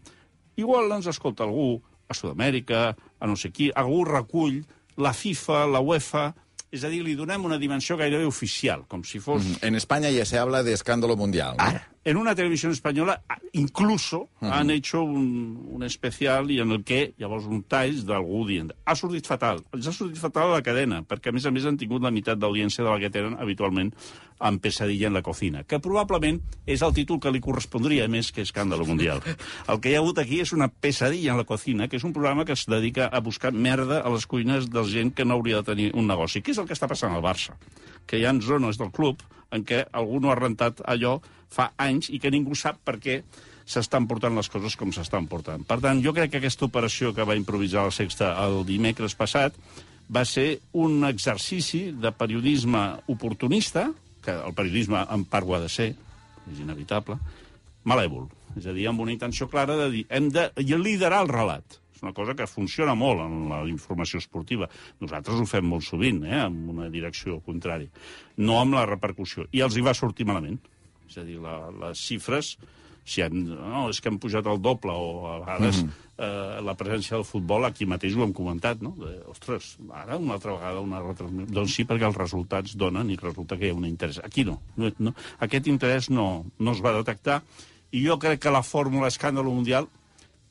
igual 0.57 0.89
ens 0.95 1.11
escolta 1.11 1.45
algú 1.45 1.83
a 2.11 2.17
Sud-amèrica, 2.17 2.91
a 2.95 3.29
no 3.29 3.37
sé 3.39 3.51
qui, 3.55 3.71
algú 3.75 4.03
recull 4.07 4.61
la 5.01 5.13
FIFA, 5.15 5.65
la 5.71 5.81
UEFA, 5.83 6.29
és 6.71 6.85
a 6.87 6.91
dir, 6.91 7.01
li 7.03 7.17
donem 7.19 7.43
una 7.47 7.59
dimensió 7.59 7.97
gairebé 7.99 8.25
oficial, 8.27 8.85
com 8.87 9.03
si 9.03 9.19
fos... 9.19 9.43
En 9.61 9.75
España 9.75 10.09
ya 10.09 10.25
se 10.25 10.39
habla 10.39 10.63
de 10.63 10.73
escándalo 10.73 11.17
mundial. 11.17 11.57
¿no? 11.57 11.63
Ahora, 11.63 11.90
en 12.03 12.17
una 12.17 12.33
televisión 12.33 12.71
española, 12.71 13.21
incluso 13.53 14.29
han 14.41 14.71
hecho 14.71 15.03
un, 15.03 15.67
un 15.69 15.83
especial 15.83 16.49
i 16.49 16.59
en 16.59 16.71
el 16.71 16.83
que 16.83 17.13
llavors 17.21 17.45
un 17.45 17.61
tall 17.69 17.99
d'algú 18.07 18.41
dient 18.49 18.71
ha 18.85 18.95
sortit 18.97 19.27
fatal. 19.29 19.61
Els 19.75 19.87
ha 19.87 19.93
sortit 19.93 20.17
fatal 20.17 20.49
a 20.49 20.57
la 20.57 20.65
cadena, 20.65 21.03
perquè 21.05 21.29
a 21.29 21.35
més 21.35 21.45
a 21.45 21.53
més 21.53 21.67
han 21.69 21.77
tingut 21.77 22.01
la 22.01 22.11
meitat 22.13 22.39
d'audiència 22.41 22.83
de 22.83 22.89
la 22.89 22.97
que 23.01 23.11
tenen 23.13 23.37
habitualment 23.37 23.93
en 24.41 24.57
Pesadilla 24.57 25.11
en 25.11 25.13
la 25.13 25.21
cocina, 25.21 25.61
que 25.63 25.77
probablement 25.77 26.39
és 26.65 26.81
el 26.81 26.95
títol 26.97 27.19
que 27.21 27.29
li 27.29 27.43
correspondria 27.43 28.07
més 28.09 28.31
que 28.33 28.41
Escàndalo 28.41 28.87
Mundial. 28.89 29.21
El 29.69 29.81
que 29.81 29.91
hi 29.91 29.95
ha 29.95 30.01
hagut 30.01 30.17
aquí 30.23 30.39
és 30.41 30.55
una 30.57 30.71
Pesadilla 30.71 31.35
en 31.35 31.41
la 31.43 31.45
cocina, 31.45 31.87
que 31.87 31.99
és 32.01 32.07
un 32.07 32.15
programa 32.15 32.45
que 32.45 32.57
es 32.57 32.65
dedica 32.65 33.05
a 33.05 33.21
buscar 33.21 33.53
merda 33.53 34.01
a 34.01 34.09
les 34.09 34.25
cuines 34.25 34.71
de 34.73 34.83
gent 34.89 35.13
que 35.13 35.25
no 35.25 35.37
hauria 35.37 35.61
de 35.61 35.69
tenir 35.69 35.91
un 35.93 36.09
negoci. 36.09 36.41
Què 36.41 36.55
és 36.55 36.63
el 36.63 36.65
que 36.65 36.73
està 36.73 36.89
passant 36.89 37.13
al 37.13 37.21
Barça? 37.21 37.53
Que 38.09 38.17
hi 38.17 38.25
ha 38.25 38.33
zones 38.41 38.81
del 38.81 38.89
club 38.89 39.21
en 39.51 39.65
què 39.67 39.85
algú 39.91 40.19
no 40.21 40.31
ha 40.31 40.39
rentat 40.39 40.81
allò 40.85 41.19
fa 41.51 41.71
anys 41.77 42.09
i 42.09 42.19
que 42.19 42.31
ningú 42.31 42.55
sap 42.55 42.79
per 42.87 42.97
què 43.03 43.21
s'estan 43.67 44.07
portant 44.07 44.35
les 44.35 44.49
coses 44.51 44.75
com 44.79 44.91
s'estan 44.95 45.27
portant. 45.31 45.63
Per 45.67 45.79
tant, 45.83 46.01
jo 46.03 46.13
crec 46.15 46.33
que 46.33 46.41
aquesta 46.41 46.67
operació 46.67 47.13
que 47.15 47.27
va 47.27 47.37
improvisar 47.39 47.85
la 47.87 47.95
Sexta 47.95 48.33
el 48.43 48.63
dimecres 48.67 49.15
passat 49.15 49.55
va 50.11 50.25
ser 50.27 50.59
un 50.73 51.05
exercici 51.07 51.89
de 51.95 52.11
periodisme 52.11 52.81
oportunista, 53.11 53.91
que 54.21 54.33
el 54.35 54.55
periodisme 54.57 55.05
en 55.09 55.23
part 55.25 55.47
ho 55.47 55.55
ha 55.55 55.61
de 55.63 55.69
ser, 55.71 55.93
és 56.51 56.59
inevitable, 56.59 57.17
malèvol. 57.87 58.27
És 58.59 58.67
a 58.67 58.75
dir, 58.75 58.89
amb 58.89 58.99
una 58.99 59.13
intenció 59.13 59.47
clara 59.47 59.77
de 59.79 59.87
dir 59.93 60.03
hem 60.09 60.27
de 60.33 60.49
liderar 60.57 61.23
el 61.23 61.31
relat. 61.31 61.79
És 62.01 62.07
una 62.07 62.15
cosa 62.17 62.33
que 62.33 62.47
funciona 62.49 62.95
molt 62.97 63.21
en 63.21 63.43
la 63.45 63.59
informació 63.69 64.17
esportiva. 64.17 64.65
Nosaltres 65.03 65.37
ho 65.37 65.45
fem 65.45 65.67
molt 65.69 65.85
sovint, 65.85 66.23
eh, 66.25 66.39
amb 66.47 66.71
una 66.73 66.89
direcció 66.89 67.37
contrària. 67.45 67.91
No 68.37 68.57
amb 68.57 68.73
la 68.73 68.87
repercussió. 68.89 69.45
I 69.53 69.61
els 69.61 69.77
hi 69.77 69.83
va 69.85 69.93
sortir 69.93 70.25
malament. 70.25 70.57
És 71.07 71.19
a 71.21 71.25
dir, 71.27 71.37
la, 71.37 71.69
les 71.83 72.01
xifres, 72.01 72.55
si 73.05 73.21
han, 73.21 73.37
no, 73.51 73.83
és 73.93 74.01
que 74.01 74.09
han 74.09 74.17
pujat 74.17 74.49
el 74.49 74.57
doble, 74.65 74.97
o 74.97 75.27
a 75.29 75.37
vegades 75.43 75.83
mm 75.83 75.87
-hmm. 75.87 76.25
eh, 76.25 76.61
la 76.65 76.75
presència 76.75 77.17
del 77.17 77.25
futbol, 77.25 77.65
aquí 77.65 77.85
mateix 77.85 78.15
ho 78.15 78.23
hem 78.23 78.33
comentat, 78.33 78.81
no? 78.81 78.95
De, 78.97 79.21
ostres, 79.29 79.77
ara 79.93 80.17
una 80.17 80.33
altra 80.33 80.53
vegada 80.53 80.79
una 80.79 81.01
retransmissió. 81.01 81.53
Doncs 81.53 81.75
sí, 81.75 81.85
perquè 81.85 82.07
els 82.07 82.17
resultats 82.17 82.75
donen 82.75 83.11
i 83.11 83.15
resulta 83.15 83.57
que 83.57 83.67
hi 83.67 83.69
ha 83.69 83.75
un 83.75 83.85
interès. 83.85 84.19
Aquí 84.23 84.43
no. 84.43 84.59
no, 84.75 84.91
no 84.97 85.13
aquest 85.39 85.67
interès 85.67 86.09
no, 86.09 86.45
no 86.57 86.71
es 86.71 86.81
va 86.81 86.97
detectar 86.97 87.43
i 87.91 88.07
jo 88.07 88.17
crec 88.17 88.39
que 88.39 88.49
la 88.49 88.63
fórmula 88.63 89.07
escàndalo 89.07 89.51
mundial 89.51 89.87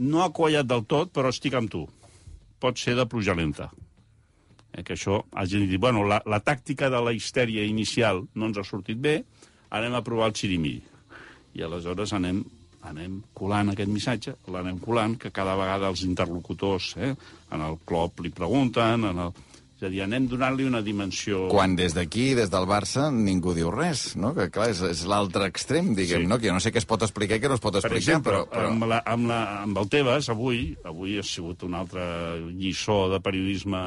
no 0.01 0.23
ha 0.25 0.33
quallat 0.33 0.69
del 0.69 0.87
tot, 0.89 1.13
però 1.13 1.31
estic 1.33 1.55
amb 1.59 1.71
tu. 1.73 1.85
Pot 2.61 2.81
ser 2.81 2.97
de 2.97 3.07
pluja 3.09 3.37
lenta. 3.37 3.69
Eh, 4.73 4.85
que 4.87 4.95
això 4.95 5.21
hagi 5.37 5.61
dit, 5.67 5.81
bueno, 5.81 6.05
la, 6.09 6.21
la 6.27 6.41
tàctica 6.45 6.89
de 6.93 7.01
la 7.05 7.13
histèria 7.13 7.67
inicial 7.67 8.23
no 8.35 8.49
ens 8.49 8.61
ha 8.61 8.65
sortit 8.67 9.01
bé, 9.01 9.21
anem 9.71 9.97
a 9.97 10.05
provar 10.07 10.31
el 10.31 10.39
xirimiri. 10.39 10.81
I 11.59 11.67
aleshores 11.67 12.15
anem, 12.17 12.41
anem 12.87 13.21
colant 13.37 13.73
aquest 13.73 13.91
missatge, 13.93 14.37
l'anem 14.49 14.79
colant, 14.81 15.19
que 15.21 15.33
cada 15.35 15.57
vegada 15.59 15.91
els 15.91 16.05
interlocutors 16.07 16.95
eh, 16.97 17.15
en 17.53 17.67
el 17.67 17.81
club 17.85 18.25
li 18.25 18.33
pregunten, 18.35 19.09
en 19.13 19.25
el... 19.27 19.39
és 19.81 19.87
a 19.87 19.89
dir, 19.89 20.03
anem 20.05 20.27
donant-li 20.29 20.67
una 20.69 20.83
dimensió... 20.85 21.47
Quan 21.49 21.73
des 21.79 21.95
d'aquí, 21.97 22.35
des 22.37 22.51
del 22.53 22.67
Barça, 22.69 23.07
ningú 23.11 23.55
diu 23.57 23.71
res, 23.73 24.11
no? 24.21 24.35
Que, 24.37 24.51
clar, 24.53 24.67
és, 24.75 24.83
és 24.85 25.07
l'altre 25.09 25.47
extrem, 25.49 25.95
diguem, 25.97 26.27
Sí. 26.27 26.29
no? 26.29 26.37
Que 26.39 26.51
jo 26.51 26.53
no 26.53 26.61
sé 26.61 26.69
què 26.75 26.83
es 26.83 26.89
pot 26.91 27.01
explicar 27.07 27.39
i 27.39 27.41
què 27.41 27.49
no 27.49 27.57
es 27.57 27.65
pot 27.65 27.73
Per 27.79 27.81
explicar, 27.81 28.01
exemple, 28.03 28.33
però... 28.33 28.47
però... 28.53 28.69
Amb, 28.75 28.85
la, 28.93 28.99
amb, 29.09 29.29
la, 29.33 29.41
amb 29.65 29.81
el 29.81 29.89
Tebas, 29.89 30.29
avui, 30.29 30.75
avui 30.85 31.17
ha 31.19 31.25
sigut 31.25 31.65
una 31.65 31.81
altra 31.81 32.05
lliçó 32.53 33.07
de 33.15 33.23
periodisme 33.25 33.81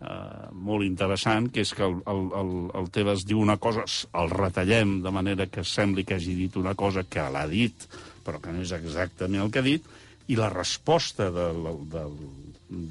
eh, 0.00 0.48
molt 0.56 0.88
interessant, 0.88 1.50
que 1.52 1.66
és 1.68 1.74
que 1.76 1.84
el, 1.84 1.98
el, 2.08 2.24
el, 2.40 2.54
el 2.80 2.90
Tebas 2.96 3.26
diu 3.28 3.44
una 3.44 3.58
cosa, 3.60 3.84
el 4.16 4.32
retallem 4.32 5.02
de 5.04 5.12
manera 5.12 5.46
que 5.52 5.64
sembli 5.68 6.04
que 6.08 6.16
hagi 6.16 6.32
dit 6.40 6.56
una 6.56 6.72
cosa 6.74 7.04
que 7.04 7.28
l'ha 7.28 7.44
dit, 7.52 7.84
però 8.24 8.40
que 8.40 8.56
no 8.56 8.64
és 8.64 8.72
exactament 8.72 9.44
el 9.44 9.52
que 9.52 9.60
ha 9.60 9.68
dit, 9.68 9.84
i 10.32 10.34
la 10.40 10.48
resposta 10.50 11.28
de, 11.30 11.50
la- 11.60 11.76
de, 11.92 12.06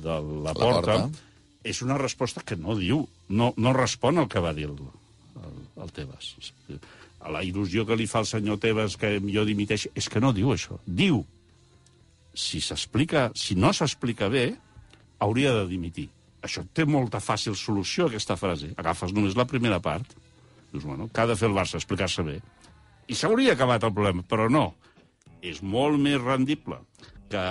de 0.06 0.20
la, 0.46 0.54
porta, 0.54 1.00
Porta. 1.02 1.10
És 1.66 1.82
una 1.82 1.98
resposta 1.98 2.44
que 2.46 2.58
no 2.60 2.78
diu, 2.78 3.02
no, 3.30 3.52
no 3.58 3.74
respon 3.74 4.22
al 4.22 4.30
que 4.30 4.44
va 4.44 4.54
dir 4.54 4.68
el, 4.70 4.78
el, 5.42 5.56
el 5.84 5.94
Tebas. 5.96 6.36
A 7.26 7.32
la 7.34 7.42
il·lusió 7.42 7.88
que 7.90 7.98
li 7.98 8.06
fa 8.08 8.22
el 8.22 8.30
senyor 8.30 8.60
Tebas 8.62 9.00
que 9.02 9.16
jo 9.26 9.46
dimiteixi, 9.48 9.90
és 9.98 10.10
que 10.12 10.22
no 10.22 10.34
diu 10.36 10.54
això. 10.54 10.78
Diu, 10.86 11.24
si 12.38 12.62
s'explica, 12.62 13.32
si 13.34 13.58
no 13.58 13.74
s'explica 13.74 14.30
bé, 14.30 14.52
hauria 15.26 15.56
de 15.58 15.66
dimitir. 15.72 16.10
Això 16.46 16.62
té 16.78 16.86
molta 16.86 17.18
fàcil 17.24 17.58
solució, 17.58 18.06
aquesta 18.12 18.38
frase. 18.38 18.70
Agafes 18.78 19.16
només 19.16 19.38
la 19.38 19.48
primera 19.50 19.82
part, 19.82 20.14
dius, 20.72 20.86
bueno, 20.86 21.10
què 21.10 21.24
ha 21.24 21.32
de 21.32 21.40
fer 21.40 21.50
el 21.50 21.58
Barça? 21.58 21.82
Explicar-se 21.82 22.26
bé. 22.28 22.40
I 23.10 23.18
s'hauria 23.18 23.56
acabat 23.58 23.84
el 23.86 23.94
problema, 23.94 24.22
però 24.30 24.50
no. 24.54 24.68
és 25.46 25.62
molt 25.62 26.00
més 26.02 26.18
rendible 26.22 26.80
que 27.30 27.44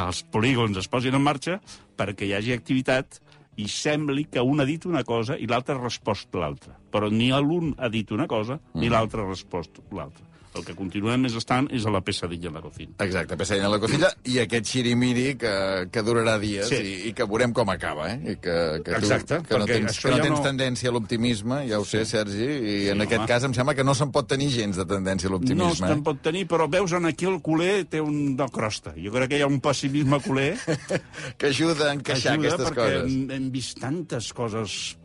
els 0.00 0.22
polígons 0.34 0.78
es 0.80 0.88
posin 0.90 1.14
en 1.14 1.22
marxa 1.22 1.60
perquè 1.98 2.26
hi 2.26 2.34
hagi 2.36 2.54
activitat 2.54 3.20
i 3.56 3.68
sembli 3.68 4.26
que 4.30 4.40
un 4.40 4.60
ha 4.60 4.66
dit 4.68 4.84
una 4.84 5.02
cosa 5.04 5.36
i 5.36 5.46
l'altre 5.48 5.74
ha 5.74 5.82
respost 5.82 6.34
l'altra. 6.34 6.76
Però 6.90 7.08
ni 7.08 7.30
l'un 7.30 7.72
ha 7.76 7.88
dit 7.88 8.10
una 8.10 8.26
cosa 8.26 8.58
ni 8.74 8.88
l'altre 8.88 9.22
ha 9.22 9.28
respost 9.28 9.80
l'altra. 9.90 10.24
El 10.56 10.64
que 10.64 10.74
continuem 10.74 11.26
és 11.28 11.34
estant 11.36 11.66
és 11.76 11.84
a 11.86 11.90
la 11.92 12.00
pesadilla 12.00 12.48
de 12.48 12.54
la 12.54 12.62
cocina. 12.64 12.94
Exacte, 13.04 13.36
Pesseina 13.36 13.66
a 13.66 13.72
la 13.74 13.78
cocina 13.82 14.08
i 14.24 14.38
aquest 14.40 14.66
xirimiri 14.70 15.34
que, 15.36 15.52
que 15.92 16.02
durarà 16.06 16.38
dies 16.40 16.68
Sí. 16.70 16.76
i, 16.80 16.94
i 17.10 17.12
que 17.16 17.26
veurem 17.28 17.52
com 17.52 17.68
acaba, 17.70 18.08
eh? 18.14 18.18
I 18.32 18.36
que, 18.40 18.56
que, 18.86 18.96
Exacte, 18.96 19.40
tu, 19.42 19.48
que 19.50 19.58
no 19.58 19.66
perquè 19.66 19.76
tens, 19.80 20.00
que 20.00 20.10
no 20.10 20.16
ja 20.16 20.22
tens 20.26 20.38
no- 20.38 20.44
tendència 20.46 20.88
a 20.90 20.94
l'optimisme, 20.96 21.60
ja 21.68 21.78
ho 21.80 21.84
sé, 21.84 22.04
Sergi, 22.08 22.46
i 22.46 22.76
en 22.94 22.96
Sí, 23.00 23.06
aquest 23.06 23.20
home. 23.20 23.28
cas 23.28 23.44
em 23.50 23.54
sembla 23.54 23.74
que 23.76 23.84
no 23.84 23.94
se'n 23.94 24.10
pot 24.12 24.28
tenir 24.28 24.48
gens 24.54 24.76
de 24.80 24.86
tendència 24.88 25.28
a 25.28 25.30
No 25.30 25.36
l'optimisme. 25.38 25.74
se'n 25.86 25.98
eh? 25.98 26.02
pot 26.10 26.20
tenir, 26.24 26.46
però 26.48 26.68
veus 26.70 26.92
en 26.96 27.06
aquí 27.06 27.26
el 27.28 27.40
culer 27.42 27.84
té 27.84 28.00
un 28.00 28.36
de 28.36 28.48
crosta. 28.52 28.94
Jo 28.96 29.12
crec 29.12 29.28
que 29.30 29.38
hi 29.38 29.42
ha 29.44 29.46
un 29.50 29.60
pessimisme 29.60 30.20
culer 30.24 30.54
que 31.38 31.46
ajuda 31.52 31.90
a 31.90 31.94
encaixar 31.94 32.32
ajuda 32.38 32.54
aquestes 32.54 32.70
perquè 32.72 32.86
coses. 33.02 33.12
Hem, 33.12 33.30
hem 33.36 33.50
vist 33.52 33.78
tantes 33.80 34.32
coses 34.32 34.96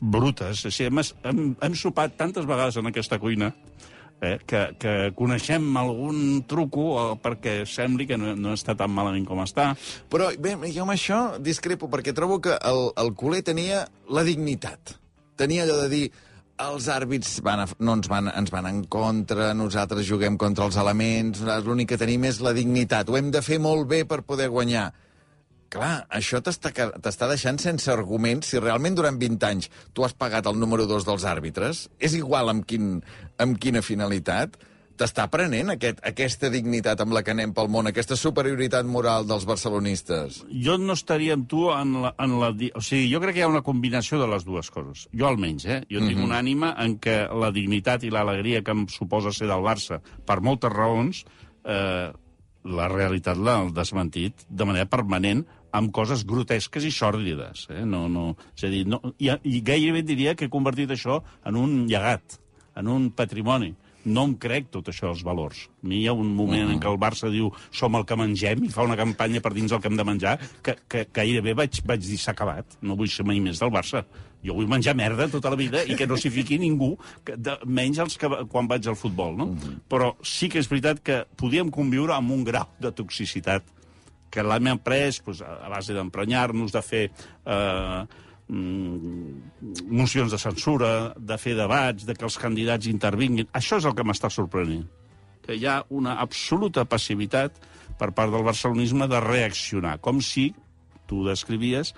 brutes. 0.00 0.64
O 0.66 0.70
sigui, 0.70 0.88
hem, 0.90 1.00
hem, 1.24 1.42
hem 1.62 1.74
sopat 1.78 2.16
tantes 2.18 2.46
vegades 2.48 2.76
en 2.80 2.86
aquesta 2.90 3.18
cuina 3.22 3.52
eh, 4.20 4.38
que, 4.46 4.62
que 4.80 4.94
coneixem 5.16 5.64
algun 5.80 6.44
truco 6.50 7.16
perquè 7.22 7.62
sembli 7.68 8.06
que 8.10 8.18
no, 8.20 8.34
no 8.36 8.54
està 8.54 8.76
tan 8.78 8.92
malament 8.94 9.26
com 9.28 9.42
està. 9.44 9.72
Però 10.10 10.30
bé, 10.38 10.56
jo 10.74 10.84
amb 10.84 10.94
això 10.96 11.22
discrepo, 11.42 11.90
perquè 11.92 12.14
trobo 12.16 12.40
que 12.44 12.58
el, 12.60 12.86
el 13.00 13.14
culer 13.18 13.42
tenia 13.46 13.84
la 14.10 14.24
dignitat. 14.26 14.96
Tenia 15.38 15.64
allò 15.64 15.80
de 15.82 15.90
dir 15.90 16.04
els 16.64 16.86
àrbits 16.92 17.40
van 17.42 17.64
a, 17.64 17.66
no 17.82 17.96
ens 17.98 18.08
van, 18.10 18.30
ens 18.30 18.52
van 18.54 18.68
en 18.70 18.84
contra, 18.90 19.50
nosaltres 19.58 20.06
juguem 20.06 20.36
contra 20.38 20.68
els 20.68 20.78
elements, 20.78 21.42
l'únic 21.66 21.90
que 21.92 21.98
tenim 22.00 22.28
és 22.30 22.38
la 22.44 22.54
dignitat. 22.54 23.10
Ho 23.10 23.18
hem 23.18 23.32
de 23.34 23.42
fer 23.42 23.58
molt 23.62 23.88
bé 23.90 24.04
per 24.06 24.22
poder 24.22 24.50
guanyar. 24.52 24.92
Clar, 25.72 26.04
això 26.12 26.40
t'està 26.44 27.28
deixant 27.30 27.58
sense 27.58 27.90
arguments 27.90 28.52
si 28.52 28.60
realment 28.62 28.94
durant 28.98 29.16
20 29.18 29.48
anys 29.48 29.70
tu 29.94 30.04
has 30.06 30.14
pagat 30.14 30.46
el 30.50 30.60
número 30.60 30.86
2 30.90 31.06
dels 31.08 31.26
àrbitres. 31.26 31.88
És 31.98 32.14
igual 32.18 32.52
amb, 32.52 32.66
quin, 32.68 33.00
amb 33.42 33.58
quina 33.60 33.82
finalitat. 33.82 34.56
T'està 34.94 35.24
prenent 35.26 35.72
aquest, 35.72 35.98
aquesta 36.06 36.46
dignitat 36.54 37.00
amb 37.02 37.16
la 37.16 37.24
que 37.26 37.32
anem 37.34 37.50
pel 37.50 37.66
món, 37.66 37.88
aquesta 37.90 38.14
superioritat 38.14 38.86
moral 38.86 39.26
dels 39.26 39.42
barcelonistes. 39.48 40.44
Jo 40.62 40.76
no 40.78 40.94
estaria 40.94 41.34
amb 41.34 41.48
tu 41.50 41.64
en 41.74 41.96
la, 42.04 42.12
en 42.22 42.36
la... 42.38 42.52
O 42.78 42.82
sigui, 42.84 43.08
jo 43.10 43.18
crec 43.24 43.34
que 43.34 43.42
hi 43.42 43.46
ha 43.48 43.50
una 43.50 43.64
combinació 43.66 44.20
de 44.22 44.28
les 44.30 44.46
dues 44.46 44.70
coses. 44.70 45.08
Jo 45.10 45.26
almenys, 45.32 45.66
eh? 45.66 45.80
Jo 45.90 46.04
tinc 46.06 46.22
una 46.22 46.38
ànima 46.38 46.76
en 46.84 47.00
què 47.02 47.24
la 47.34 47.50
dignitat 47.56 48.06
i 48.06 48.12
l'alegria 48.14 48.62
que 48.62 48.76
em 48.76 48.86
suposa 48.92 49.34
ser 49.34 49.50
del 49.50 49.66
Barça, 49.66 49.98
per 49.98 50.38
moltes 50.46 50.70
raons, 50.70 51.24
eh, 51.66 52.12
la 52.64 52.88
realitat 52.88 53.38
l'ha 53.38 53.58
desmentit 53.76 54.46
de 54.48 54.66
manera 54.68 54.88
permanent 54.90 55.44
amb 55.74 55.92
coses 55.94 56.24
grotesques 56.26 56.86
i 56.86 56.92
sòrdides. 56.94 57.66
Eh? 57.74 57.84
No, 57.84 58.06
no, 58.08 58.32
és 58.56 58.66
a 58.66 58.72
dir, 58.72 58.84
no, 58.88 59.00
i, 59.18 59.30
i 59.30 59.60
gairebé 59.64 60.04
diria 60.06 60.34
que 60.38 60.46
he 60.46 60.52
convertit 60.52 60.94
això 60.94 61.20
en 61.44 61.58
un 61.60 61.82
llegat, 61.90 62.38
en 62.78 62.90
un 62.90 63.10
patrimoni. 63.16 63.74
No 64.04 64.26
em 64.28 64.34
crec 64.36 64.68
tot 64.72 64.90
això, 64.92 65.08
els 65.14 65.22
valors. 65.24 65.62
A 65.80 65.88
mi 65.88 66.02
hi 66.02 66.08
ha 66.10 66.12
un 66.12 66.28
moment 66.36 66.68
en 66.74 66.80
què 66.80 66.90
el 66.90 67.00
Barça 67.00 67.30
diu 67.32 67.48
som 67.72 67.96
el 67.96 68.04
que 68.04 68.18
mengem 68.20 68.66
i 68.66 68.72
fa 68.72 68.84
una 68.84 68.98
campanya 69.00 69.40
per 69.40 69.54
dins 69.56 69.72
el 69.72 69.80
que 69.80 69.88
hem 69.88 69.96
de 69.96 70.04
menjar 70.04 70.34
que, 70.62 70.76
que 70.92 71.06
gairebé 71.08 71.56
vaig, 71.56 71.80
vaig 71.88 72.04
dir 72.04 72.20
s'ha 72.20 72.34
acabat. 72.36 72.76
No 72.84 72.98
vull 73.00 73.08
ser 73.08 73.24
mai 73.24 73.40
més 73.40 73.62
del 73.64 73.72
Barça. 73.72 74.04
Jo 74.44 74.56
vull 74.58 74.68
menjar 74.68 74.92
merda 74.98 75.28
tota 75.32 75.52
la 75.52 75.58
vida 75.58 75.84
i 75.88 75.96
que 75.96 76.06
no 76.06 76.18
s'hi 76.20 76.30
fiqui 76.32 76.58
ningú, 76.60 76.94
que, 77.24 77.36
de, 77.40 77.56
menys 77.64 78.02
els 78.04 78.18
que 78.20 78.28
quan 78.52 78.68
vaig 78.68 78.88
al 78.90 78.98
futbol, 78.98 79.36
no? 79.38 79.48
Però 79.88 80.12
sí 80.20 80.50
que 80.52 80.60
és 80.60 80.68
veritat 80.68 81.00
que 81.04 81.22
podíem 81.40 81.72
conviure 81.72 82.12
amb 82.16 82.34
un 82.34 82.44
grau 82.44 82.68
de 82.82 82.92
toxicitat 82.92 83.64
que 84.34 84.42
l'hem 84.42 84.72
après 84.72 85.22
doncs, 85.22 85.40
a 85.46 85.54
a 85.64 85.70
base 85.72 85.94
d'emprenyar-nos, 85.94 86.74
de 86.74 86.82
fer 86.82 87.04
eh, 87.06 88.00
mm, 88.48 89.84
mocions 89.94 90.34
de 90.34 90.40
censura, 90.42 90.90
de 91.16 91.38
fer 91.38 91.54
debats, 91.58 92.04
de 92.04 92.16
que 92.18 92.26
els 92.26 92.38
candidats 92.40 92.90
intervinguin. 92.90 93.48
Això 93.54 93.78
és 93.78 93.86
el 93.86 93.94
que 93.94 94.06
m'està 94.06 94.30
sorprenent. 94.32 94.84
Que 95.44 95.56
hi 95.56 95.66
ha 95.68 95.82
una 95.92 96.18
absoluta 96.24 96.84
passivitat 96.88 97.56
per 98.00 98.10
part 98.16 98.32
del 98.32 98.44
barcelonisme 98.44 99.06
de 99.08 99.20
reaccionar, 99.22 99.98
com 100.02 100.20
si, 100.24 100.50
tu 101.06 101.22
descrivies, 101.26 101.92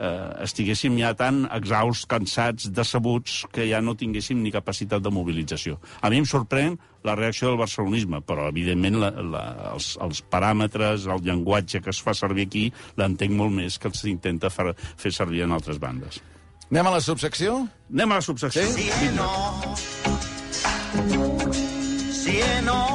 eh, 0.00 0.44
estiguéssim 0.46 0.96
ja 1.00 1.12
tan 1.18 1.44
exhausts, 1.52 2.08
cansats, 2.10 2.70
decebuts, 2.74 3.44
que 3.52 3.68
ja 3.68 3.82
no 3.84 3.96
tinguéssim 3.98 4.40
ni 4.42 4.52
capacitat 4.54 5.04
de 5.04 5.12
mobilització. 5.12 5.78
A 6.00 6.10
mi 6.10 6.22
em 6.22 6.28
sorprèn 6.28 6.78
la 7.04 7.14
reacció 7.16 7.50
del 7.50 7.60
barcelonisme, 7.60 8.22
però, 8.26 8.48
evidentment, 8.50 8.98
la, 9.00 9.10
la, 9.24 9.44
els, 9.74 9.94
els 10.04 10.22
paràmetres, 10.32 11.06
el 11.08 11.24
llenguatge 11.24 11.80
que 11.84 11.92
es 11.94 12.02
fa 12.04 12.16
servir 12.16 12.48
aquí, 12.48 12.66
l'entenc 13.00 13.36
molt 13.36 13.56
més 13.56 13.78
que 13.80 13.88
els 13.92 14.04
intenta 14.10 14.52
fer, 14.52 14.72
fer 15.00 15.14
servir 15.14 15.46
en 15.46 15.56
altres 15.56 15.80
bandes. 15.80 16.20
Anem 16.70 16.86
a 16.86 16.94
la 16.98 17.02
subsecció? 17.02 17.64
Anem 17.90 18.12
a 18.12 18.20
la 18.20 18.24
subsecció. 18.24 18.62
Sí? 18.70 18.88
E 18.88 19.10
no. 19.16 19.30
Sì 22.20 22.38
e 22.38 22.62
no. 22.62 22.89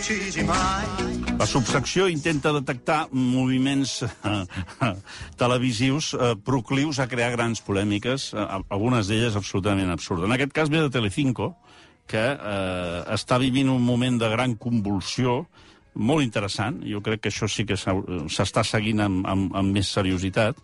La 0.00 1.46
subsecció 1.48 2.06
intenta 2.08 2.54
detectar 2.56 3.10
moviments 3.12 3.98
eh, 4.06 4.88
televisius 5.40 6.14
eh, 6.14 6.30
proclius 6.40 7.00
a 7.02 7.06
crear 7.08 7.34
grans 7.34 7.60
polèmiques, 7.64 8.30
eh, 8.32 8.46
algunes 8.72 9.10
d'elles 9.10 9.36
absolutament 9.36 9.92
absurdes. 9.92 10.24
En 10.24 10.32
aquest 10.36 10.54
cas 10.56 10.72
ve 10.72 10.80
de 10.80 10.92
Telecinco, 10.94 11.50
que 12.08 12.24
eh, 12.32 13.02
està 13.12 13.36
vivint 13.42 13.68
un 13.68 13.84
moment 13.84 14.16
de 14.22 14.32
gran 14.32 14.56
convulsió 14.56 15.42
molt 16.00 16.24
interessant, 16.24 16.80
jo 16.88 17.04
crec 17.04 17.26
que 17.26 17.34
això 17.34 17.50
sí 17.50 17.68
que 17.68 17.76
s'està 17.76 18.64
seguint 18.64 19.04
amb, 19.04 19.28
amb, 19.28 19.52
amb 19.52 19.76
més 19.76 19.92
seriositat, 19.92 20.56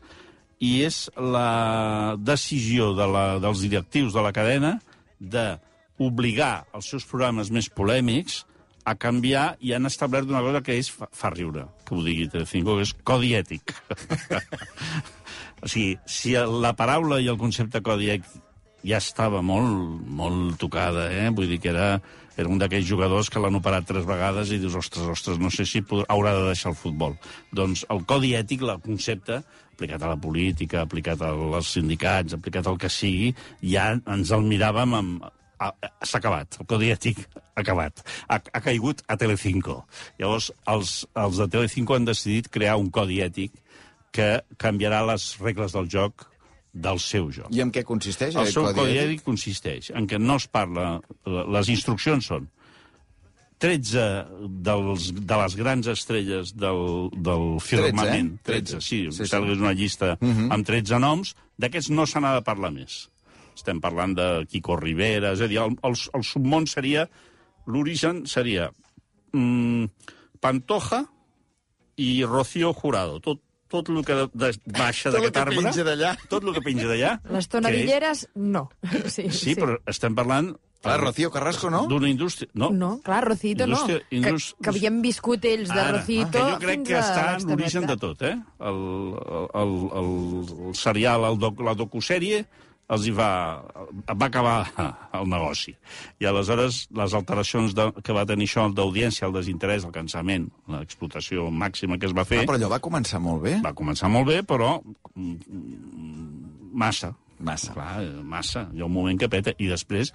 i 0.64 0.80
és 0.88 1.10
la 1.20 2.16
decisió 2.16 2.94
de 2.96 3.12
la, 3.12 3.28
dels 3.44 3.60
directius 3.68 4.16
de 4.16 4.24
la 4.24 4.32
cadena 4.32 4.78
de 5.20 5.48
obligar 6.00 6.66
els 6.72 6.88
seus 6.88 7.04
programes 7.04 7.52
més 7.52 7.68
polèmics 7.68 8.46
a 8.86 8.94
canviar 8.94 9.46
i 9.60 9.74
han 9.74 9.88
establert 9.88 10.30
una 10.30 10.42
cosa 10.44 10.62
que 10.62 10.76
és 10.78 10.90
fa, 10.94 11.08
fa 11.10 11.32
riure, 11.34 11.66
que 11.86 11.96
ho 11.96 12.02
digui 12.06 12.28
Telecinco, 12.30 12.78
que 12.78 12.86
és 12.86 12.94
codi 13.06 13.34
ètic. 13.38 13.74
o 15.64 15.68
sigui, 15.68 15.96
si 16.06 16.36
la 16.36 16.76
paraula 16.78 17.18
i 17.20 17.26
el 17.32 17.40
concepte 17.40 17.82
codi 17.82 18.12
ètic 18.14 18.42
ja 18.86 19.00
estava 19.02 19.42
molt, 19.42 20.06
molt 20.06 20.54
tocada, 20.62 21.08
eh? 21.10 21.26
Vull 21.34 21.50
dir 21.50 21.58
que 21.62 21.72
era, 21.72 21.96
era 22.38 22.50
un 22.52 22.60
d'aquells 22.62 22.86
jugadors 22.86 23.30
que 23.32 23.42
l'han 23.42 23.58
operat 23.58 23.88
tres 23.88 24.06
vegades 24.06 24.52
i 24.54 24.60
dius, 24.62 24.76
ostres, 24.78 25.08
ostres, 25.10 25.40
no 25.42 25.50
sé 25.50 25.66
si 25.66 25.82
podrà, 25.82 26.06
haurà 26.14 26.36
de 26.36 26.44
deixar 26.52 26.70
el 26.70 26.78
futbol. 26.78 27.16
Doncs 27.50 27.82
el 27.90 28.04
codi 28.06 28.36
ètic, 28.38 28.62
el 28.62 28.82
concepte, 28.84 29.40
aplicat 29.76 30.04
a 30.06 30.12
la 30.14 30.20
política, 30.20 30.84
aplicat 30.84 31.24
als 31.26 31.74
sindicats, 31.74 32.36
aplicat 32.36 32.70
al 32.70 32.78
que 32.80 32.92
sigui, 32.92 33.34
ja 33.74 33.90
ens 33.98 34.32
el 34.36 34.46
miràvem 34.46 34.94
amb... 35.00 35.26
a- 35.58 35.72
a- 35.82 35.90
S'ha 36.04 36.18
acabat, 36.18 36.56
el 36.60 36.66
codi 36.66 36.90
ètic 36.92 37.18
ha 37.56 37.60
acabat. 37.62 38.02
Ha, 38.28 38.40
ha 38.52 38.60
caigut 38.60 39.02
a 39.08 39.16
Telecinco. 39.16 39.84
Llavors, 40.18 40.50
els, 40.68 41.06
els 41.16 41.36
de 41.42 41.48
Telecinco 41.48 41.94
han 41.94 42.04
decidit 42.04 42.48
crear 42.52 42.76
un 42.76 42.90
codi 42.90 43.20
ètic 43.24 43.52
que 44.12 44.40
canviarà 44.56 45.02
les 45.06 45.36
regles 45.40 45.72
del 45.72 45.88
joc 45.88 46.26
del 46.72 46.98
seu 47.00 47.30
joc. 47.32 47.48
I 47.56 47.60
en 47.64 47.70
què 47.72 47.82
consisteix 47.84 48.34
El 48.36 48.46
seu 48.52 48.64
codi, 48.68 48.78
codi 48.80 48.98
ètic? 48.98 49.22
consisteix 49.24 49.90
en 49.96 50.06
què 50.06 50.18
no 50.20 50.36
es 50.36 50.46
parla... 50.46 51.00
Les 51.24 51.68
instruccions 51.72 52.26
són 52.26 52.48
13 53.58 54.02
dels, 54.66 55.06
de 55.16 55.36
les 55.40 55.54
grans 55.56 55.86
estrelles 55.88 56.52
del, 56.60 57.08
del 57.16 57.46
firmament. 57.64 58.34
13, 58.44 58.76
13, 58.76 58.80
sí, 58.84 58.98
Sí, 59.10 59.24
sí, 59.24 59.24
sí. 59.30 59.36
és 59.52 59.58
una 59.64 59.72
llista 59.72 60.18
uh 60.20 60.28
-huh. 60.28 60.52
amb 60.52 60.66
13 60.66 60.98
noms. 61.00 61.34
D'aquests 61.58 61.90
no 61.90 62.04
se 62.06 62.20
n'ha 62.20 62.34
de 62.34 62.42
parlar 62.44 62.70
més. 62.72 63.08
Estem 63.56 63.80
parlant 63.80 64.12
de 64.18 64.26
Quico 64.50 64.76
Rivera, 64.76 65.32
és 65.32 65.40
a 65.40 65.48
dir, 65.48 65.58
el, 65.62 65.76
el, 65.82 65.96
el 66.14 66.24
submón 66.24 66.66
seria... 66.70 67.06
L'origen 67.66 68.20
seria 68.30 68.68
mm, 69.34 69.88
Pantoja 70.38 71.00
i 71.98 72.22
Rocío 72.28 72.70
Jurado. 72.76 73.16
Tot, 73.24 73.40
tot 73.72 73.88
el 73.90 74.04
que 74.06 74.14
de, 74.20 74.26
de, 74.38 74.50
baixa 74.76 75.10
Tot 75.10 75.16
el 75.18 75.24
d'aquest 75.24 75.34
que 75.34 75.40
arbre... 75.42 75.56
penja 75.64 75.86
d'allà. 75.88 76.12
Tot 76.30 76.44
el 76.46 76.54
que 76.54 76.62
penja 76.62 76.86
d'allà. 76.92 77.16
Les 77.34 77.48
que 77.48 77.56
tonadilleres, 77.56 78.28
no. 78.36 78.68
Sí, 79.10 79.24
és- 79.26 79.40
Sí, 79.40 79.56
però 79.58 79.80
estem 79.90 80.14
parlant... 80.14 80.52
Clar, 80.86 81.00
Rocío 81.00 81.32
Carrasco, 81.34 81.66
no? 81.72 81.80
D'una 81.90 82.06
indústria... 82.12 82.46
No, 82.54 82.68
No, 82.70 83.00
clar, 83.02 83.24
Rocito 83.26 83.66
no. 83.66 83.80
Indústria- 83.80 84.04
Que, 84.60 84.62
que 84.62 84.70
havien 84.70 85.00
viscut 85.02 85.42
ells 85.48 85.72
de 85.72 85.80
Ara, 85.80 85.96
Rocito 85.96 86.30
que 86.36 86.44
jo 86.52 86.58
crec 86.62 86.84
que 86.86 87.00
està 87.00 87.24
en 87.40 87.48
l'origen 87.50 87.88
de 87.90 87.96
tot, 87.98 88.22
eh? 88.22 88.36
El, 88.70 88.78
el, 89.64 89.74
el, 90.04 90.14
el 90.68 90.74
serial, 90.78 91.26
el 91.32 91.40
doc, 91.42 91.58
la 91.66 91.74
docusèrie, 91.74 92.44
els 92.88 93.06
hi 93.08 93.10
va, 93.10 93.28
va 94.14 94.26
acabar 94.28 94.56
el 95.18 95.26
negoci. 95.28 95.74
I 96.22 96.28
aleshores 96.30 96.84
les 96.94 97.14
alteracions 97.18 97.74
de, 97.74 97.88
que 98.04 98.14
va 98.14 98.26
tenir 98.28 98.46
això 98.46 98.68
d'audiència, 98.72 99.26
el 99.26 99.34
desinterès, 99.34 99.84
el 99.88 99.94
cansament, 99.94 100.48
l'explotació 100.70 101.48
màxima 101.50 101.98
que 101.98 102.06
es 102.06 102.14
va 102.14 102.24
fer, 102.28 102.44
Ah, 102.44 102.46
però 102.46 102.60
allò 102.60 102.70
va 102.70 102.80
començar 102.84 103.18
molt 103.20 103.42
bé. 103.42 103.56
va 103.64 103.74
començar 103.74 104.08
molt 104.12 104.28
bé, 104.30 104.42
però 104.46 104.76
mm, 105.14 105.36
mm, 105.50 106.72
massa, 106.74 107.14
Massa. 107.38 107.74
Clar, 107.74 108.00
eh, 108.00 108.22
massa. 108.24 108.62
Hi 108.72 108.80
ha 108.80 108.86
un 108.86 108.92
moment 108.94 109.18
que 109.20 109.28
peta. 109.28 109.52
I 109.60 109.66
després, 109.68 110.08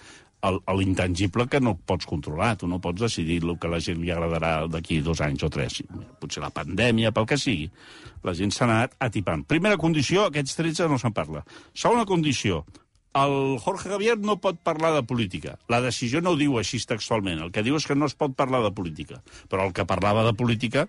l'intangible 0.49 1.47
que 1.47 1.61
no 1.61 1.75
pots 1.77 2.07
controlar. 2.09 2.55
Tu 2.57 2.67
no 2.67 2.81
pots 2.81 3.01
decidir 3.01 3.41
el 3.43 3.57
que 3.61 3.69
la 3.71 3.79
gent 3.83 4.01
li 4.01 4.11
agradarà 4.11 4.67
d'aquí 4.67 5.01
dos 5.05 5.21
anys 5.21 5.43
o 5.45 5.49
tres. 5.53 5.81
Potser 6.19 6.43
la 6.43 6.53
pandèmia, 6.53 7.13
pel 7.13 7.27
que 7.29 7.37
sigui. 7.37 7.69
La 8.25 8.33
gent 8.37 8.53
s'ha 8.53 8.65
anat 8.67 8.95
atipant. 8.99 9.45
Primera 9.49 9.79
condició, 9.81 10.27
aquests 10.27 10.57
13 10.59 10.89
no 10.89 10.99
se'n 11.01 11.13
parla. 11.13 11.43
Segona 11.73 12.05
condició, 12.09 12.63
el 13.13 13.59
Jorge 13.59 13.89
Javier 13.89 14.17
no 14.19 14.39
pot 14.41 14.61
parlar 14.63 14.93
de 14.95 15.03
política. 15.03 15.57
La 15.67 15.81
decisió 15.83 16.21
no 16.21 16.33
ho 16.33 16.39
diu 16.39 16.57
així 16.57 16.79
textualment. 16.87 17.41
El 17.43 17.51
que 17.51 17.63
diu 17.65 17.75
és 17.75 17.85
que 17.85 17.97
no 17.97 18.07
es 18.07 18.15
pot 18.15 18.37
parlar 18.37 18.63
de 18.63 18.71
política. 18.71 19.21
Però 19.51 19.67
el 19.67 19.75
que 19.75 19.85
parlava 19.85 20.23
de 20.27 20.33
política 20.33 20.87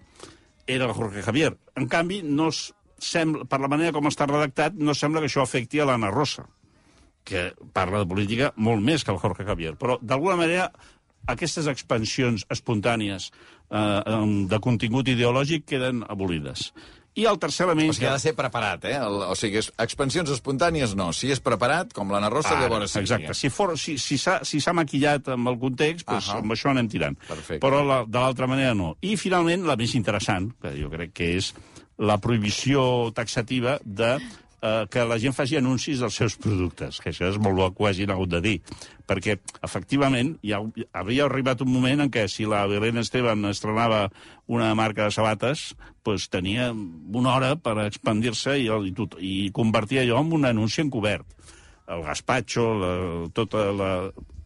era 0.67 0.87
el 0.87 0.95
Jorge 0.95 1.23
Javier. 1.23 1.57
En 1.77 1.89
canvi, 1.91 2.23
no 2.23 2.49
es 2.53 2.71
sembla, 3.03 3.45
per 3.51 3.59
la 3.61 3.71
manera 3.71 3.93
com 3.97 4.07
està 4.07 4.29
redactat, 4.31 4.77
no 4.79 4.95
sembla 4.95 5.23
que 5.23 5.31
això 5.31 5.43
afecti 5.43 5.81
a 5.83 5.89
l'Anna 5.89 6.13
Rosa, 6.15 6.47
que 7.25 7.51
parla 7.75 8.03
de 8.03 8.09
política 8.11 8.53
molt 8.57 8.83
més 8.85 9.05
que 9.05 9.13
el 9.15 9.21
Jorge 9.23 9.47
Javier. 9.49 9.77
Però, 9.81 9.99
d'alguna 10.03 10.39
manera, 10.41 10.71
aquestes 11.31 11.69
expansions 11.71 12.47
espontànies 12.51 13.31
eh, 13.71 14.01
de 14.51 14.61
contingut 14.65 15.09
ideològic 15.13 15.69
queden 15.75 16.03
abolides. 16.09 16.71
I 17.13 17.27
el 17.29 17.37
tercer 17.37 17.67
element... 17.67 17.91
O 17.93 17.95
sigui, 17.95 18.07
ha 18.09 18.15
de 18.17 18.23
ser 18.23 18.33
preparat, 18.33 18.87
eh? 18.89 18.95
El, 18.97 19.19
o 19.29 19.35
sigui, 19.37 19.61
expansions 19.85 20.31
espontànies 20.33 20.95
no. 20.97 21.11
Si 21.13 21.29
és 21.33 21.43
preparat, 21.45 21.93
com 21.93 22.09
l'Anna 22.09 22.31
Rosa, 22.33 22.55
Ara, 22.55 22.65
llavors 22.65 22.95
sí. 22.95 23.03
Exacte. 23.03 23.35
Si, 23.37 23.51
for, 23.53 23.75
si, 23.77 23.99
si 24.01 24.17
s'ha 24.21 24.39
si 24.49 24.63
s'ha 24.65 24.73
maquillat 24.77 25.29
amb 25.35 25.53
el 25.53 25.59
context, 25.61 26.07
doncs 26.09 26.31
Ahà. 26.31 26.41
amb 26.41 26.57
això 26.57 26.73
anem 26.73 26.89
tirant. 26.89 27.19
Perfecte. 27.29 27.61
Però 27.65 27.83
la, 27.85 28.01
de 28.09 28.17
l'altra 28.17 28.49
manera 28.49 28.73
no. 28.79 28.95
I, 29.05 29.19
finalment, 29.21 29.69
la 29.69 29.77
més 29.77 29.93
interessant, 29.99 30.49
que 30.63 30.73
jo 30.79 30.89
crec 30.93 31.13
que 31.21 31.35
és 31.37 31.53
la 32.01 32.17
prohibició 32.17 33.13
taxativa 33.13 33.77
de 33.85 34.15
eh, 34.63 34.87
que 34.91 35.05
la 35.05 35.19
gent 35.21 35.35
faci 35.37 35.59
anuncis 35.59 36.01
dels 36.03 36.17
seus 36.17 36.37
productes, 36.41 37.01
que 37.03 37.11
això 37.13 37.29
és 37.29 37.39
molt 37.43 37.59
bo 37.59 37.69
que 37.75 37.85
ho 37.85 37.89
hagin 37.91 38.15
hagut 38.15 38.31
de 38.33 38.41
dir, 38.45 38.57
perquè, 39.09 39.39
efectivament, 39.67 40.37
ha, 40.55 40.63
havia 41.03 41.27
arribat 41.27 41.65
un 41.67 41.73
moment 41.75 42.07
en 42.07 42.13
què 42.13 42.29
si 42.31 42.47
la 42.49 42.65
Belén 42.71 43.03
Esteban 43.03 43.45
estrenava 43.51 44.07
una 44.47 44.73
marca 44.79 45.09
de 45.09 45.15
sabates, 45.15 45.73
doncs 46.07 46.29
tenia 46.33 46.71
una 46.73 47.37
hora 47.37 47.55
per 47.57 47.77
expandir-se 47.87 48.59
i, 48.63 48.69
i, 48.71 48.93
tot, 48.97 49.19
i 49.21 49.51
convertia 49.55 50.07
allò 50.07 50.23
en 50.23 50.37
un 50.39 50.51
anunci 50.51 50.83
encobert. 50.83 51.27
El 51.93 52.05
gaspatxo, 52.07 52.69
la, 52.79 52.93
tota 53.35 53.67
la, 53.75 53.91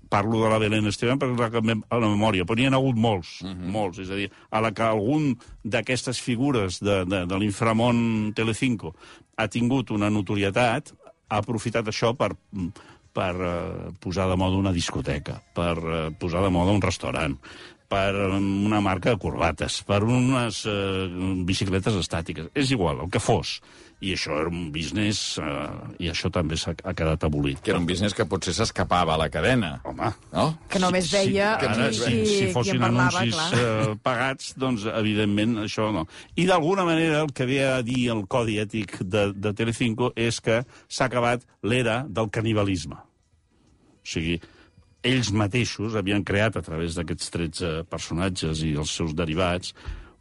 parlo 0.08 0.42
de 0.42 0.50
la 0.50 0.58
Belén 0.62 0.86
Esteban 0.88 1.20
perquè 1.20 1.36
la 1.36 1.76
a 1.90 1.98
la 2.00 2.08
memòria, 2.08 2.46
però 2.46 2.58
n'hi 2.58 2.68
ha 2.68 2.74
hagut 2.78 2.96
molts, 2.96 3.42
molts. 3.44 4.00
És 4.02 4.10
a 4.10 4.18
dir, 4.18 4.30
a 4.50 4.62
la 4.64 4.72
que 4.72 4.86
algun 4.86 5.34
d'aquestes 5.64 6.20
figures 6.22 6.80
de, 6.80 7.02
de, 7.08 7.24
de 7.26 7.40
l'inframont 7.40 8.32
Telecinco 8.36 8.94
ha 9.36 9.48
tingut 9.52 9.92
una 9.94 10.10
notorietat, 10.12 10.92
ha 11.28 11.40
aprofitat 11.42 11.88
això 11.90 12.12
per, 12.16 12.32
per 13.16 13.32
eh, 13.34 13.92
posar 14.00 14.28
de 14.30 14.36
moda 14.40 14.60
una 14.60 14.72
discoteca, 14.72 15.40
per 15.56 15.76
eh, 15.76 16.02
posar 16.18 16.44
de 16.44 16.52
moda 16.54 16.74
un 16.76 16.84
restaurant, 16.84 17.36
per 17.88 18.12
una 18.36 18.80
marca 18.84 19.12
de 19.14 19.18
corbates, 19.22 19.80
per 19.86 20.02
unes 20.04 20.64
eh, 20.66 21.08
bicicletes 21.46 21.94
estàtiques. 22.02 22.50
És 22.54 22.70
igual, 22.74 23.04
el 23.06 23.10
que 23.10 23.20
fos. 23.22 23.60
I 24.04 24.10
això 24.12 24.34
era 24.36 24.50
un 24.52 24.66
business, 24.74 25.38
eh, 25.40 25.94
i 26.04 26.10
això 26.12 26.28
també 26.28 26.58
s'ha 26.60 26.74
ha 26.84 26.92
quedat 26.92 27.22
abolit. 27.24 27.62
Que 27.64 27.72
era 27.72 27.80
un 27.80 27.86
business 27.88 28.12
que 28.12 28.26
potser 28.28 28.52
s'escapava 28.52 29.14
a 29.14 29.20
la 29.22 29.30
cadena. 29.32 29.70
Home, 29.88 30.10
No? 30.34 30.44
Que 30.68 30.82
només 30.82 31.08
veia 31.14 31.54
que 31.62 31.70
qui, 31.70 31.78
ara, 31.80 31.86
qui, 31.88 32.00
si, 32.02 32.26
si 32.42 32.50
fossin 32.52 32.82
parlava, 32.84 33.22
anuncis 33.22 33.38
clar. 33.38 33.62
eh, 33.62 33.94
pagats, 34.04 34.50
doncs, 34.60 34.84
evidentment, 34.92 35.56
això 35.64 35.88
no. 35.96 36.04
I 36.36 36.44
d'alguna 36.50 36.84
manera 36.84 37.22
el 37.24 37.32
que 37.32 37.46
ve 37.48 37.62
a 37.64 37.80
dir 37.86 38.10
el 38.12 38.26
codi 38.28 38.58
ètic 38.60 38.98
de, 39.00 39.30
de 39.32 39.54
Telecinco 39.56 40.12
és 40.14 40.42
que 40.44 40.60
s'ha 40.88 41.08
acabat 41.08 41.48
l'era 41.64 42.02
del 42.08 42.28
canibalisme. 42.28 43.00
O 43.00 44.06
sigui, 44.06 44.36
ells 45.06 45.30
mateixos 45.32 45.94
havien 45.98 46.24
creat, 46.26 46.56
a 46.58 46.62
través 46.66 46.96
d'aquests 46.98 47.30
13 47.34 47.70
personatges 47.90 48.62
i 48.66 48.74
els 48.78 48.90
seus 48.90 49.14
derivats, 49.16 49.72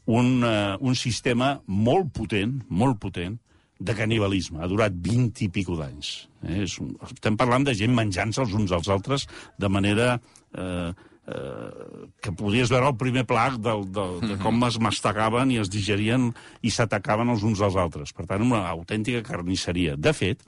un, 0.06 0.44
uh, 0.46 0.76
un 0.86 0.94
sistema 0.96 1.56
molt 1.68 2.12
potent, 2.14 2.60
molt 2.70 3.00
potent, 3.02 3.40
de 3.76 3.92
canibalisme. 3.98 4.62
Ha 4.64 4.70
durat 4.72 4.94
20 5.04 5.42
i 5.44 5.50
pico 5.52 5.76
d'anys. 5.76 6.30
Eh? 6.48 6.62
És 6.64 6.78
un- 6.80 6.94
Estem 7.10 7.36
parlant 7.36 7.66
de 7.68 7.74
gent 7.76 7.92
menjant-se 7.92 8.40
els 8.46 8.54
uns 8.56 8.72
als 8.72 8.88
altres 8.88 9.26
de 9.60 9.68
manera 9.68 10.14
eh, 10.56 10.94
eh, 11.28 12.06
que 12.24 12.32
podies 12.32 12.70
veure 12.72 12.88
el 12.94 12.96
primer 12.96 13.26
pla 13.28 13.50
del, 13.58 13.84
del, 13.92 14.22
de 14.24 14.38
com 14.40 14.64
es 14.70 14.78
mastegaven 14.80 15.52
i 15.52 15.60
es 15.60 15.70
digerien 15.74 16.30
i 16.64 16.72
s'atacaven 16.72 17.34
els 17.36 17.44
uns 17.44 17.60
als 17.60 17.76
altres. 17.76 18.14
Per 18.16 18.24
tant, 18.30 18.46
una 18.48 18.64
autèntica 18.70 19.22
carnisseria. 19.28 19.98
De 20.00 20.14
fet, 20.16 20.46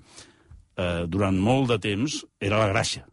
eh, 0.78 1.04
durant 1.12 1.36
molt 1.36 1.67
de 1.73 1.80
temps 1.84 2.21
era 2.39 2.62
la 2.63 2.71
gràcia. 2.71 3.04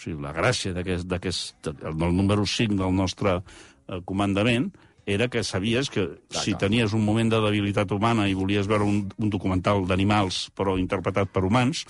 O 0.00 0.02
sigui, 0.02 0.16
la 0.24 0.32
gràcia 0.32 0.72
d'aquest, 0.72 1.66
del 1.68 2.14
número 2.16 2.46
5 2.48 2.72
del 2.80 2.94
nostre 2.96 3.34
eh, 3.42 3.98
comandament 4.08 4.70
era 5.04 5.26
que 5.28 5.42
sabies 5.44 5.90
que 5.92 6.06
si 6.32 6.54
tenies 6.56 6.94
un 6.96 7.02
moment 7.04 7.28
de 7.32 7.40
debilitat 7.44 7.90
humana 7.92 8.24
i 8.30 8.34
volies 8.38 8.68
veure 8.70 8.86
un, 8.86 9.02
un 9.18 9.30
documental 9.32 9.84
d'animals, 9.88 10.46
però 10.56 10.78
interpretat 10.80 11.28
per 11.34 11.42
humans, 11.44 11.84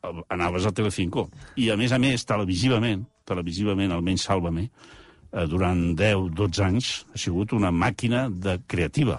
eh, 0.00 0.12
anaves 0.32 0.64
a 0.64 0.72
Telecinco. 0.72 1.26
I, 1.60 1.68
a 1.72 1.76
més 1.76 1.92
a 1.92 1.98
més, 2.00 2.24
televisivament, 2.24 3.04
televisivament, 3.28 3.92
almenys 3.92 4.24
Sálvame, 4.30 4.68
eh, 4.70 5.44
durant 5.50 5.90
10-12 5.98 6.64
anys 6.70 6.92
ha 7.12 7.20
sigut 7.20 7.52
una 7.52 7.68
màquina 7.72 8.28
de 8.30 8.60
creativa. 8.66 9.18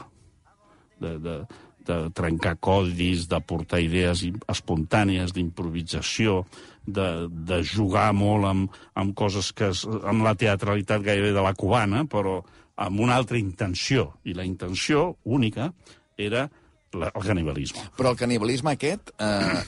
De, 1.04 1.18
de, 1.20 1.38
de 1.84 1.96
trencar 2.16 2.56
codis, 2.64 3.28
d'aportar 3.30 3.82
idees 3.84 4.22
im- 4.24 4.40
espontànies, 4.50 5.34
d'improvisació, 5.36 6.46
de, 6.86 7.28
de 7.30 7.62
jugar 7.68 8.12
molt 8.18 8.50
amb, 8.50 8.82
amb 9.00 9.16
coses 9.16 9.52
que... 9.56 9.72
Es, 9.74 9.86
amb 9.86 10.26
la 10.26 10.36
teatralitat 10.36 11.04
gairebé 11.06 11.32
de 11.36 11.44
la 11.44 11.54
cubana, 11.58 12.04
però 12.10 12.42
amb 12.76 13.00
una 13.00 13.16
altra 13.16 13.40
intenció. 13.40 14.14
I 14.24 14.36
la 14.38 14.46
intenció 14.46 15.18
única 15.24 15.72
era 16.18 16.48
la, 16.94 17.12
el 17.14 17.24
canibalisme. 17.26 17.88
Però 17.98 18.14
el 18.14 18.20
canibalisme 18.20 18.74
aquest 18.76 19.14
eh, 19.18 19.62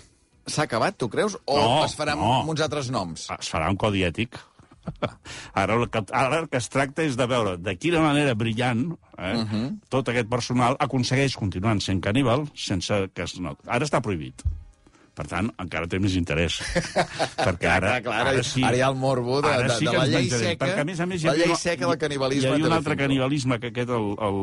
s'ha 0.45 0.65
acabat, 0.65 0.97
tu 0.97 1.09
creus? 1.09 1.37
O 1.45 1.59
No, 1.59 1.85
es 1.85 1.95
farà 1.97 2.17
no. 2.17 2.41
amb 2.41 2.51
uns 2.53 2.65
altres 2.65 2.91
noms? 2.93 3.29
Es 3.37 3.53
farà 3.53 3.69
un 3.71 3.79
codi 3.81 4.05
ètic. 4.07 4.37
Ara 5.57 5.79
el, 5.79 5.87
que, 5.89 6.03
ara 6.13 6.43
el 6.43 6.49
que 6.51 6.59
es 6.61 6.67
tracta 6.69 7.01
és 7.01 7.15
de 7.17 7.25
veure 7.25 7.55
de 7.57 7.73
quina 7.73 8.03
manera 8.03 8.35
brillant 8.37 8.83
eh, 9.17 9.31
uh 9.33 9.41
-huh. 9.41 9.63
tot 9.89 10.11
aquest 10.11 10.29
personal 10.29 10.77
aconsegueix 10.79 11.35
continuar 11.35 11.81
sent 11.81 12.01
caníbal 12.01 12.45
sense 12.53 13.09
que 13.13 13.23
es 13.23 13.39
noti. 13.39 13.63
Ara 13.65 13.85
està 13.85 14.01
prohibit. 14.01 14.43
Per 15.15 15.25
tant, 15.31 15.47
encara 15.63 15.87
té 15.87 15.99
més 16.03 16.17
interès. 16.19 16.59
perquè 17.45 17.69
ara, 17.71 17.93
Clar, 17.95 18.01
clar, 18.07 18.17
ara, 18.33 18.43
sí, 18.43 18.65
ara 18.67 18.75
hi 18.75 18.83
ha 18.83 18.89
el 18.91 18.97
morbo 18.99 19.39
de, 19.45 19.53
de, 19.63 19.77
sí 19.77 19.87
de 19.87 19.93
la 19.95 20.07
llei 20.11 20.27
seca, 20.31 20.57
perquè, 20.65 20.81
a 20.83 20.87
més 20.89 20.99
a 20.99 21.07
més, 21.07 21.23
hi 21.23 21.29
la 21.29 21.37
llei 21.39 21.55
seca 21.59 21.87
del 21.87 22.01
canibalisme. 22.01 22.49
Hi 22.49 22.51
havia 22.51 22.67
un 22.67 22.75
altre 22.75 22.97
canibalisme 22.99 23.59
que 23.63 23.71
aquest 23.71 23.93
el, 23.95 24.09
el, 24.27 24.41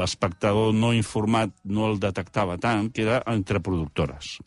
l'espectador 0.00 0.74
no 0.74 0.90
informat 0.96 1.54
no 1.64 1.86
el 1.92 2.00
detectava 2.02 2.58
tant, 2.58 2.90
que 2.90 3.06
era 3.06 3.20
entre 3.30 3.62
productores. 3.62 4.38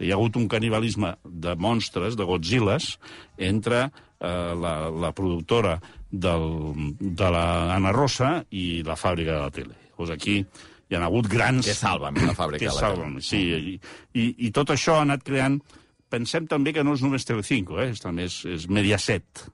Hi 0.00 0.10
ha 0.10 0.16
hagut 0.16 0.38
un 0.40 0.48
canibalisme 0.48 1.14
de 1.24 1.54
monstres, 1.60 2.16
de 2.16 2.24
Godzillas, 2.24 2.94
entre 3.36 3.84
eh, 3.84 4.54
la, 4.56 4.74
la 4.90 5.12
productora 5.12 5.76
del, 6.10 6.96
de 6.98 7.30
la 7.30 7.46
Ana 7.76 7.92
Rosa 7.92 8.40
i 8.50 8.82
la 8.86 8.96
fàbrica 8.96 9.36
de 9.36 9.42
la 9.44 9.54
tele. 9.54 9.76
Llavors 9.90 10.14
aquí 10.16 10.40
hi 10.90 10.96
ha 10.98 11.04
hagut 11.06 11.28
grans... 11.30 11.66
Que 11.66 11.74
salva'm, 11.78 12.16
la 12.26 12.34
fàbrica 12.34 12.64
Que 12.64 12.68
de 12.70 12.74
la 12.74 12.80
salva'm, 12.80 13.20
sí. 13.22 13.38
I, 13.38 13.74
i, 14.18 14.24
I 14.48 14.50
tot 14.56 14.72
això 14.74 14.98
ha 14.98 15.04
anat 15.06 15.22
creant... 15.26 15.60
Pensem 16.10 16.48
també 16.50 16.72
que 16.74 16.82
no 16.82 16.96
és 16.96 17.02
només 17.06 17.22
Telecinco, 17.24 17.76
eh? 17.78 17.92
és, 17.92 18.00
també 18.02 18.24
és, 18.26 18.40
és 18.50 18.64
Mediaset. 18.68 19.44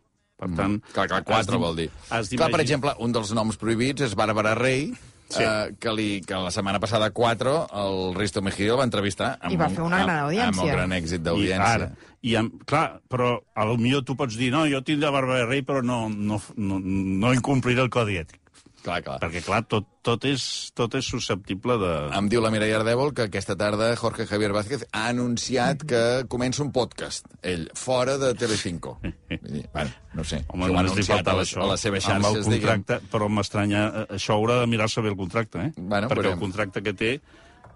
Per 0.40 0.49
tant... 0.57 0.79
Clar, 0.94 1.05
clar, 1.11 1.18
has 1.20 1.27
quatre 1.29 1.59
vol 1.61 1.77
dir. 1.77 1.90
Clar, 2.09 2.49
per 2.55 2.62
exemple, 2.64 2.94
un 3.05 3.12
dels 3.12 3.35
noms 3.37 3.59
prohibits 3.61 4.07
és 4.09 4.16
Bàrbara 4.16 4.55
Rey, 4.57 4.88
Sí. 5.27 5.42
eh, 5.42 5.72
que, 5.83 5.90
li, 5.90 6.20
que 6.22 6.38
la 6.38 6.53
setmana 6.55 6.79
passada 6.79 7.09
4 7.11 7.53
el 7.75 7.96
Risto 8.14 8.38
Mejía 8.46 8.68
el 8.70 8.79
va 8.79 8.85
entrevistar 8.87 9.33
amb 9.42 9.57
I 9.57 9.57
va 9.59 9.66
un- 9.66 9.75
fer 9.75 9.83
una 9.83 9.99
gran 10.05 10.20
audiència. 10.22 10.53
amb 10.53 10.61
un 10.62 10.68
gran 10.70 10.92
èxit 10.94 11.18
I, 11.18 11.22
d'audiència. 11.27 11.70
ara, 11.75 11.88
i 12.22 12.37
amb, 12.38 12.61
clar, 12.64 13.01
però 13.11 13.33
a 13.59 13.64
lo 13.66 13.75
millor 13.77 14.05
tu 14.07 14.14
pots 14.14 14.37
dir, 14.38 14.53
no, 14.55 14.61
jo 14.70 14.79
tinc 14.87 15.01
de 15.03 15.11
Bàrbara 15.11 15.49
Rey, 15.51 15.64
però 15.66 15.83
no, 15.83 16.05
no, 16.09 16.38
no, 16.55 16.79
no 16.79 17.33
incompliré 17.35 17.83
el 17.83 17.90
codi 17.90 18.20
ètic. 18.22 18.38
Clar, 18.87 19.01
clar. 19.03 19.16
Perquè, 19.18 19.40
clar, 19.42 19.64
tot, 19.66 19.88
tot, 20.07 20.22
és, 20.31 20.42
tot 20.79 20.92
és 20.94 21.07
susceptible 21.11 21.75
de... 21.83 21.88
Em 22.14 22.29
diu 22.31 22.38
la 22.44 22.53
Mireia 22.55 22.77
Ardèvol 22.79 23.11
que 23.16 23.25
aquesta 23.27 23.57
tarda 23.59 23.88
Jorge 23.99 24.29
Javier 24.31 24.53
Vázquez 24.55 24.85
ha 24.94 25.09
anunciat 25.11 25.83
que 25.90 26.03
comença 26.31 26.62
un 26.62 26.70
podcast, 26.77 27.27
ell, 27.42 27.64
fora 27.75 28.14
de 28.22 28.31
Telecinco. 28.38 28.92
Vull 29.03 29.57
dir, 29.57 29.64
bueno, 29.75 29.90
no 30.14 30.22
sé, 30.25 30.44
Home, 30.55 30.68
només 30.70 30.94
li 31.01 31.07
faltava 31.09 31.42
això. 31.42 31.64
a 31.66 31.72
les 31.72 31.83
seves 31.88 32.07
amb 32.12 32.22
el 32.31 32.38
xarxes, 32.38 32.53
diguem. 32.55 32.85
contracte, 32.87 33.11
però 33.11 33.29
m'estranya... 33.29 33.83
eh, 34.05 34.07
Això 34.20 34.38
haurà 34.38 34.61
de 34.62 34.70
mirar-se 34.70 35.03
bé 35.03 35.11
el 35.11 35.18
contracte, 35.18 35.66
eh? 35.66 35.72
Bueno, 35.77 36.07
Perquè 36.07 36.22
veurem. 36.22 36.38
el 36.38 36.44
contracte 36.46 36.85
que 36.87 36.94
té... 37.03 37.12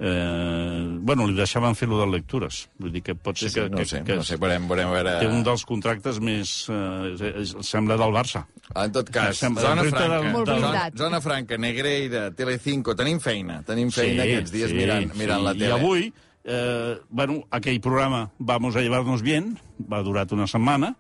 Eh, 0.00 0.98
bueno, 1.04 1.26
li 1.28 1.34
deixaven 1.36 1.74
fer-lo 1.76 1.98
de 2.00 2.06
lectures. 2.08 2.62
Vull 2.80 2.92
dir 2.94 3.02
que 3.04 3.14
pot 3.14 3.36
Sí, 3.36 3.48
ser 3.48 3.50
sí, 3.50 3.60
que, 3.60 3.68
no 3.70 3.76
que, 3.76 3.84
sé, 3.84 3.98
que 4.06 4.16
no 4.16 4.22
sé, 4.24 4.38
veurem, 4.40 4.64
veurem 4.70 4.88
a 4.88 4.94
veure... 4.94 5.12
té 5.20 5.28
un 5.28 5.42
dels 5.44 5.64
contractes 5.68 6.20
més... 6.24 6.52
Eh, 6.72 7.32
és- 7.42 7.52
sembla 7.68 7.98
del 8.00 8.14
Barça. 8.16 8.46
En 8.80 8.94
tot 8.96 9.10
cas, 9.12 9.36
Sembla- 9.36 9.66
zona 9.68 9.84
franca, 9.84 10.08
del- 10.22 10.32
Molt 10.32 10.48
del- 10.48 10.64
zona, 10.64 10.86
zona 10.96 11.20
franca, 11.20 11.58
Negreira, 11.60 12.30
Telecinco, 12.32 12.94
tenim 12.96 13.20
feina, 13.20 13.60
tenim 13.68 13.92
feina 13.92 14.24
aquests 14.24 14.54
dies 14.56 14.72
mirant, 14.72 15.12
mirant 15.20 15.44
la 15.44 15.54
tele. 15.54 15.68
I 15.68 15.78
avui, 15.78 16.10
Eh, 16.42 16.94
bueno, 17.10 17.42
aquell 17.52 17.76
programa 17.84 18.30
Vamos 18.38 18.74
a 18.74 18.80
llevarnos 18.80 19.20
bien 19.20 19.58
va 19.76 19.98
durar 20.02 20.24
una 20.32 20.46
setmana, 20.48 20.94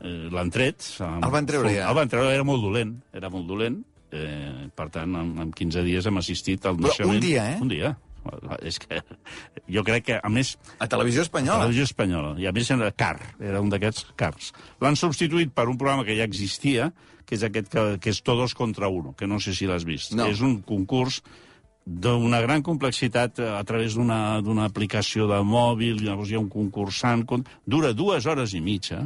eh, 0.00 0.28
l'han 0.30 0.48
tret. 0.54 0.78
amb- 1.02 1.24
El 1.26 1.32
van 1.34 1.44
treure 1.44 1.72
ja? 1.74 1.88
El 1.90 1.96
van 1.98 2.08
treure, 2.08 2.30
era 2.32 2.44
molt 2.46 2.62
dolent, 2.62 2.92
era 3.12 3.28
molt 3.28 3.48
dolent. 3.48 3.80
Eh, 4.12 4.68
per 4.72 4.86
tant, 4.94 5.16
en, 5.18 5.32
en 5.42 5.50
15 5.50 5.82
dies 5.82 6.06
hem 6.06 6.16
assistit 6.22 6.64
al 6.70 6.76
Però 6.78 6.86
naixement... 6.86 7.16
un 7.16 7.20
dia, 7.20 7.48
eh? 7.56 7.58
Un 7.60 7.68
dia. 7.74 7.96
És 8.62 8.78
que 8.82 9.00
jo 9.70 9.82
crec 9.86 10.04
que, 10.10 10.18
a 10.22 10.28
més, 10.32 10.54
A 10.78 10.88
Televisió 10.90 11.22
Espanyola. 11.26 11.64
Televisió 11.66 11.86
Espanyola. 11.88 12.34
I 12.40 12.46
a 12.50 12.52
més 12.56 12.70
era 12.74 12.90
car, 12.92 13.16
era 13.40 13.60
un 13.60 13.70
d'aquests 13.72 14.12
cars. 14.16 14.52
L'han 14.80 14.96
substituït 14.96 15.52
per 15.56 15.68
un 15.70 15.78
programa 15.78 16.04
que 16.04 16.16
ja 16.18 16.24
existia, 16.28 16.90
que 17.26 17.34
és 17.34 17.42
aquest 17.42 17.68
que, 17.72 17.84
que 17.98 18.12
és 18.14 18.22
Todos 18.22 18.54
contra 18.54 18.88
Uno, 18.88 19.14
que 19.18 19.26
no 19.26 19.40
sé 19.42 19.54
si 19.54 19.66
l'has 19.66 19.84
vist. 19.84 20.12
No. 20.14 20.28
És 20.30 20.40
un 20.46 20.60
concurs 20.62 21.22
d'una 21.86 22.40
gran 22.42 22.62
complexitat 22.66 23.38
eh, 23.38 23.48
a 23.54 23.62
través 23.66 23.94
d'una 23.94 24.64
aplicació 24.66 25.28
de 25.30 25.38
mòbil, 25.46 26.00
llavors 26.02 26.30
hi 26.30 26.34
ha 26.38 26.42
un 26.42 26.48
concursant, 26.50 27.22
con- 27.26 27.44
dura 27.66 27.92
dues 27.94 28.26
hores 28.26 28.54
i 28.58 28.60
mitja. 28.60 29.04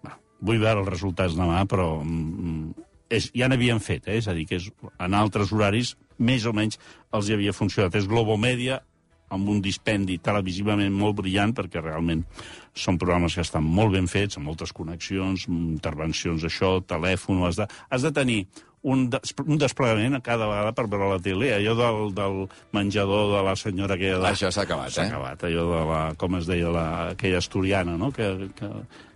Bueno, 0.00 0.16
vull 0.40 0.60
veure 0.62 0.80
els 0.80 0.88
resultats 0.88 1.36
demà, 1.36 1.66
però 1.68 1.98
mm, 2.00 2.70
és, 3.12 3.30
ja 3.36 3.48
n'havien 3.52 3.80
fet, 3.84 4.08
eh? 4.08 4.16
és 4.20 4.28
a 4.28 4.36
dir, 4.36 4.46
que 4.48 4.56
és, 4.60 4.70
en 4.96 5.16
altres 5.18 5.52
horaris 5.52 5.94
més 6.20 6.46
o 6.46 6.54
menys 6.56 6.78
els 7.16 7.28
hi 7.28 7.36
havia 7.36 7.56
funcionat. 7.56 7.96
És 7.98 8.08
Globomedia, 8.10 8.80
amb 9.30 9.50
un 9.50 9.60
dispendi 9.62 10.18
televisivament 10.22 10.94
molt 10.94 11.20
brillant, 11.20 11.54
perquè 11.56 11.82
realment 11.82 12.24
són 12.76 12.98
programes 12.98 13.36
que 13.36 13.44
estan 13.44 13.66
molt 13.66 13.94
ben 13.94 14.08
fets, 14.10 14.38
amb 14.38 14.50
moltes 14.50 14.74
connexions, 14.76 15.46
intervencions 15.50 16.46
això, 16.46 16.78
telèfon... 16.86 17.44
Has 17.46 17.60
de, 17.60 17.68
has 17.90 18.06
de 18.06 18.12
tenir 18.14 18.40
un, 18.82 19.06
des, 19.12 19.34
un 19.44 19.60
desplegament 19.60 20.16
a 20.16 20.22
cada 20.24 20.48
vegada 20.50 20.72
per 20.76 20.86
veure 20.90 21.12
la 21.12 21.20
tele. 21.22 21.52
Allò 21.54 21.76
del, 21.78 22.00
del 22.16 22.40
menjador 22.76 23.36
de 23.36 23.44
la 23.46 23.54
senyora 23.58 23.96
aquella... 23.98 24.18
De... 24.24 24.32
Això 24.32 24.50
s'ha 24.54 24.64
acabat, 24.66 24.94
S'ha 24.94 25.06
eh? 25.06 25.12
acabat, 25.12 25.46
allò 25.48 25.68
de 25.70 25.84
la, 25.92 26.00
com 26.20 26.40
es 26.40 26.50
deia, 26.50 26.72
la, 26.74 26.88
aquella 27.14 27.42
asturiana, 27.42 27.96
no?, 28.00 28.10
que, 28.16 28.32
que, 28.58 28.72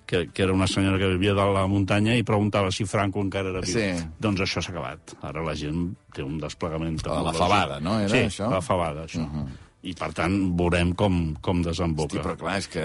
que, 0.07 0.29
que 0.33 0.43
era 0.43 0.53
una 0.53 0.67
senyora 0.67 0.99
que 0.99 1.09
vivia 1.17 1.35
de 1.35 1.47
la 1.57 1.67
muntanya 1.71 2.17
i 2.19 2.25
preguntava 2.27 2.71
si 2.75 2.87
Franco 2.89 3.23
encara 3.25 3.53
era 3.55 3.65
viu. 3.65 3.75
Sí. 3.75 3.91
Doncs 4.21 4.45
això 4.47 4.63
s'ha 4.65 4.75
acabat. 4.75 5.17
Ara 5.25 5.45
la 5.45 5.57
gent 5.59 5.93
té 6.15 6.25
un 6.25 6.39
desplegament... 6.43 7.01
La 7.07 7.21
de 7.21 7.29
la 7.31 7.37
fabada, 7.37 7.81
no, 7.81 7.99
era 8.05 8.13
sí, 8.13 8.25
això? 8.29 8.51
la 8.53 8.63
fabada, 8.65 9.07
això. 9.09 9.25
Uh 9.25 9.45
-huh. 9.45 9.61
I, 9.85 9.93
per 9.93 10.15
tant, 10.17 10.33
veurem 10.57 10.95
com, 10.97 11.35
com 11.45 11.61
desemboca. 11.61 12.17
Hosti, 12.17 12.23
però 12.25 12.37
clar, 12.41 12.57
és 12.57 12.69
que... 12.73 12.85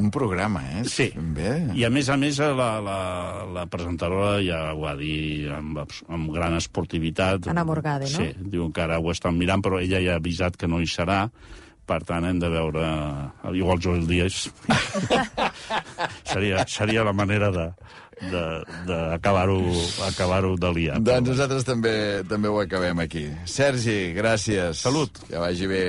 Un 0.00 0.08
programa, 0.10 0.62
eh? 0.78 0.84
Sí. 0.88 1.10
Bé. 1.14 1.50
I 1.76 1.84
a 1.84 1.90
més 1.92 2.08
a 2.08 2.16
més, 2.16 2.38
la, 2.38 2.70
la, 2.80 3.00
la 3.52 3.66
presentadora 3.66 4.40
ja 4.40 4.72
ho 4.72 4.80
va 4.80 4.94
dir 4.96 5.50
amb, 5.52 5.82
amb 6.08 6.32
gran 6.32 6.56
esportivitat. 6.56 7.50
Ana 7.52 7.66
Morgade, 7.68 8.08
no? 8.08 8.16
Sí, 8.16 8.32
diu 8.40 8.70
que 8.72 8.80
ara 8.86 8.98
ho 8.98 9.12
estan 9.12 9.36
mirant, 9.36 9.60
però 9.60 9.78
ella 9.78 10.00
ja 10.00 10.16
ha 10.16 10.22
avisat 10.22 10.56
que 10.56 10.66
no 10.66 10.80
hi 10.80 10.88
serà. 10.88 11.28
Per 11.86 12.00
tant, 12.02 12.24
hem 12.26 12.40
de 12.42 12.50
veure... 12.50 12.86
Igual 13.54 13.78
Joel 13.82 14.06
Díaz. 14.08 14.46
seria, 16.32 16.64
seria 16.66 17.06
la 17.06 17.14
manera 17.14 17.52
de 17.54 17.70
d'acabar-ho 18.86 19.60
acabar 20.06 20.40
de 20.56 20.70
liar. 20.72 21.00
Doncs 21.04 21.28
nosaltres 21.28 21.66
també 21.68 22.24
també 22.28 22.48
ho 22.48 22.58
acabem 22.62 23.02
aquí. 23.04 23.26
Sergi, 23.44 24.14
gràcies. 24.16 24.80
Salut. 24.80 25.20
Que 25.28 25.36
vagi 25.36 25.68
bé. 25.68 25.82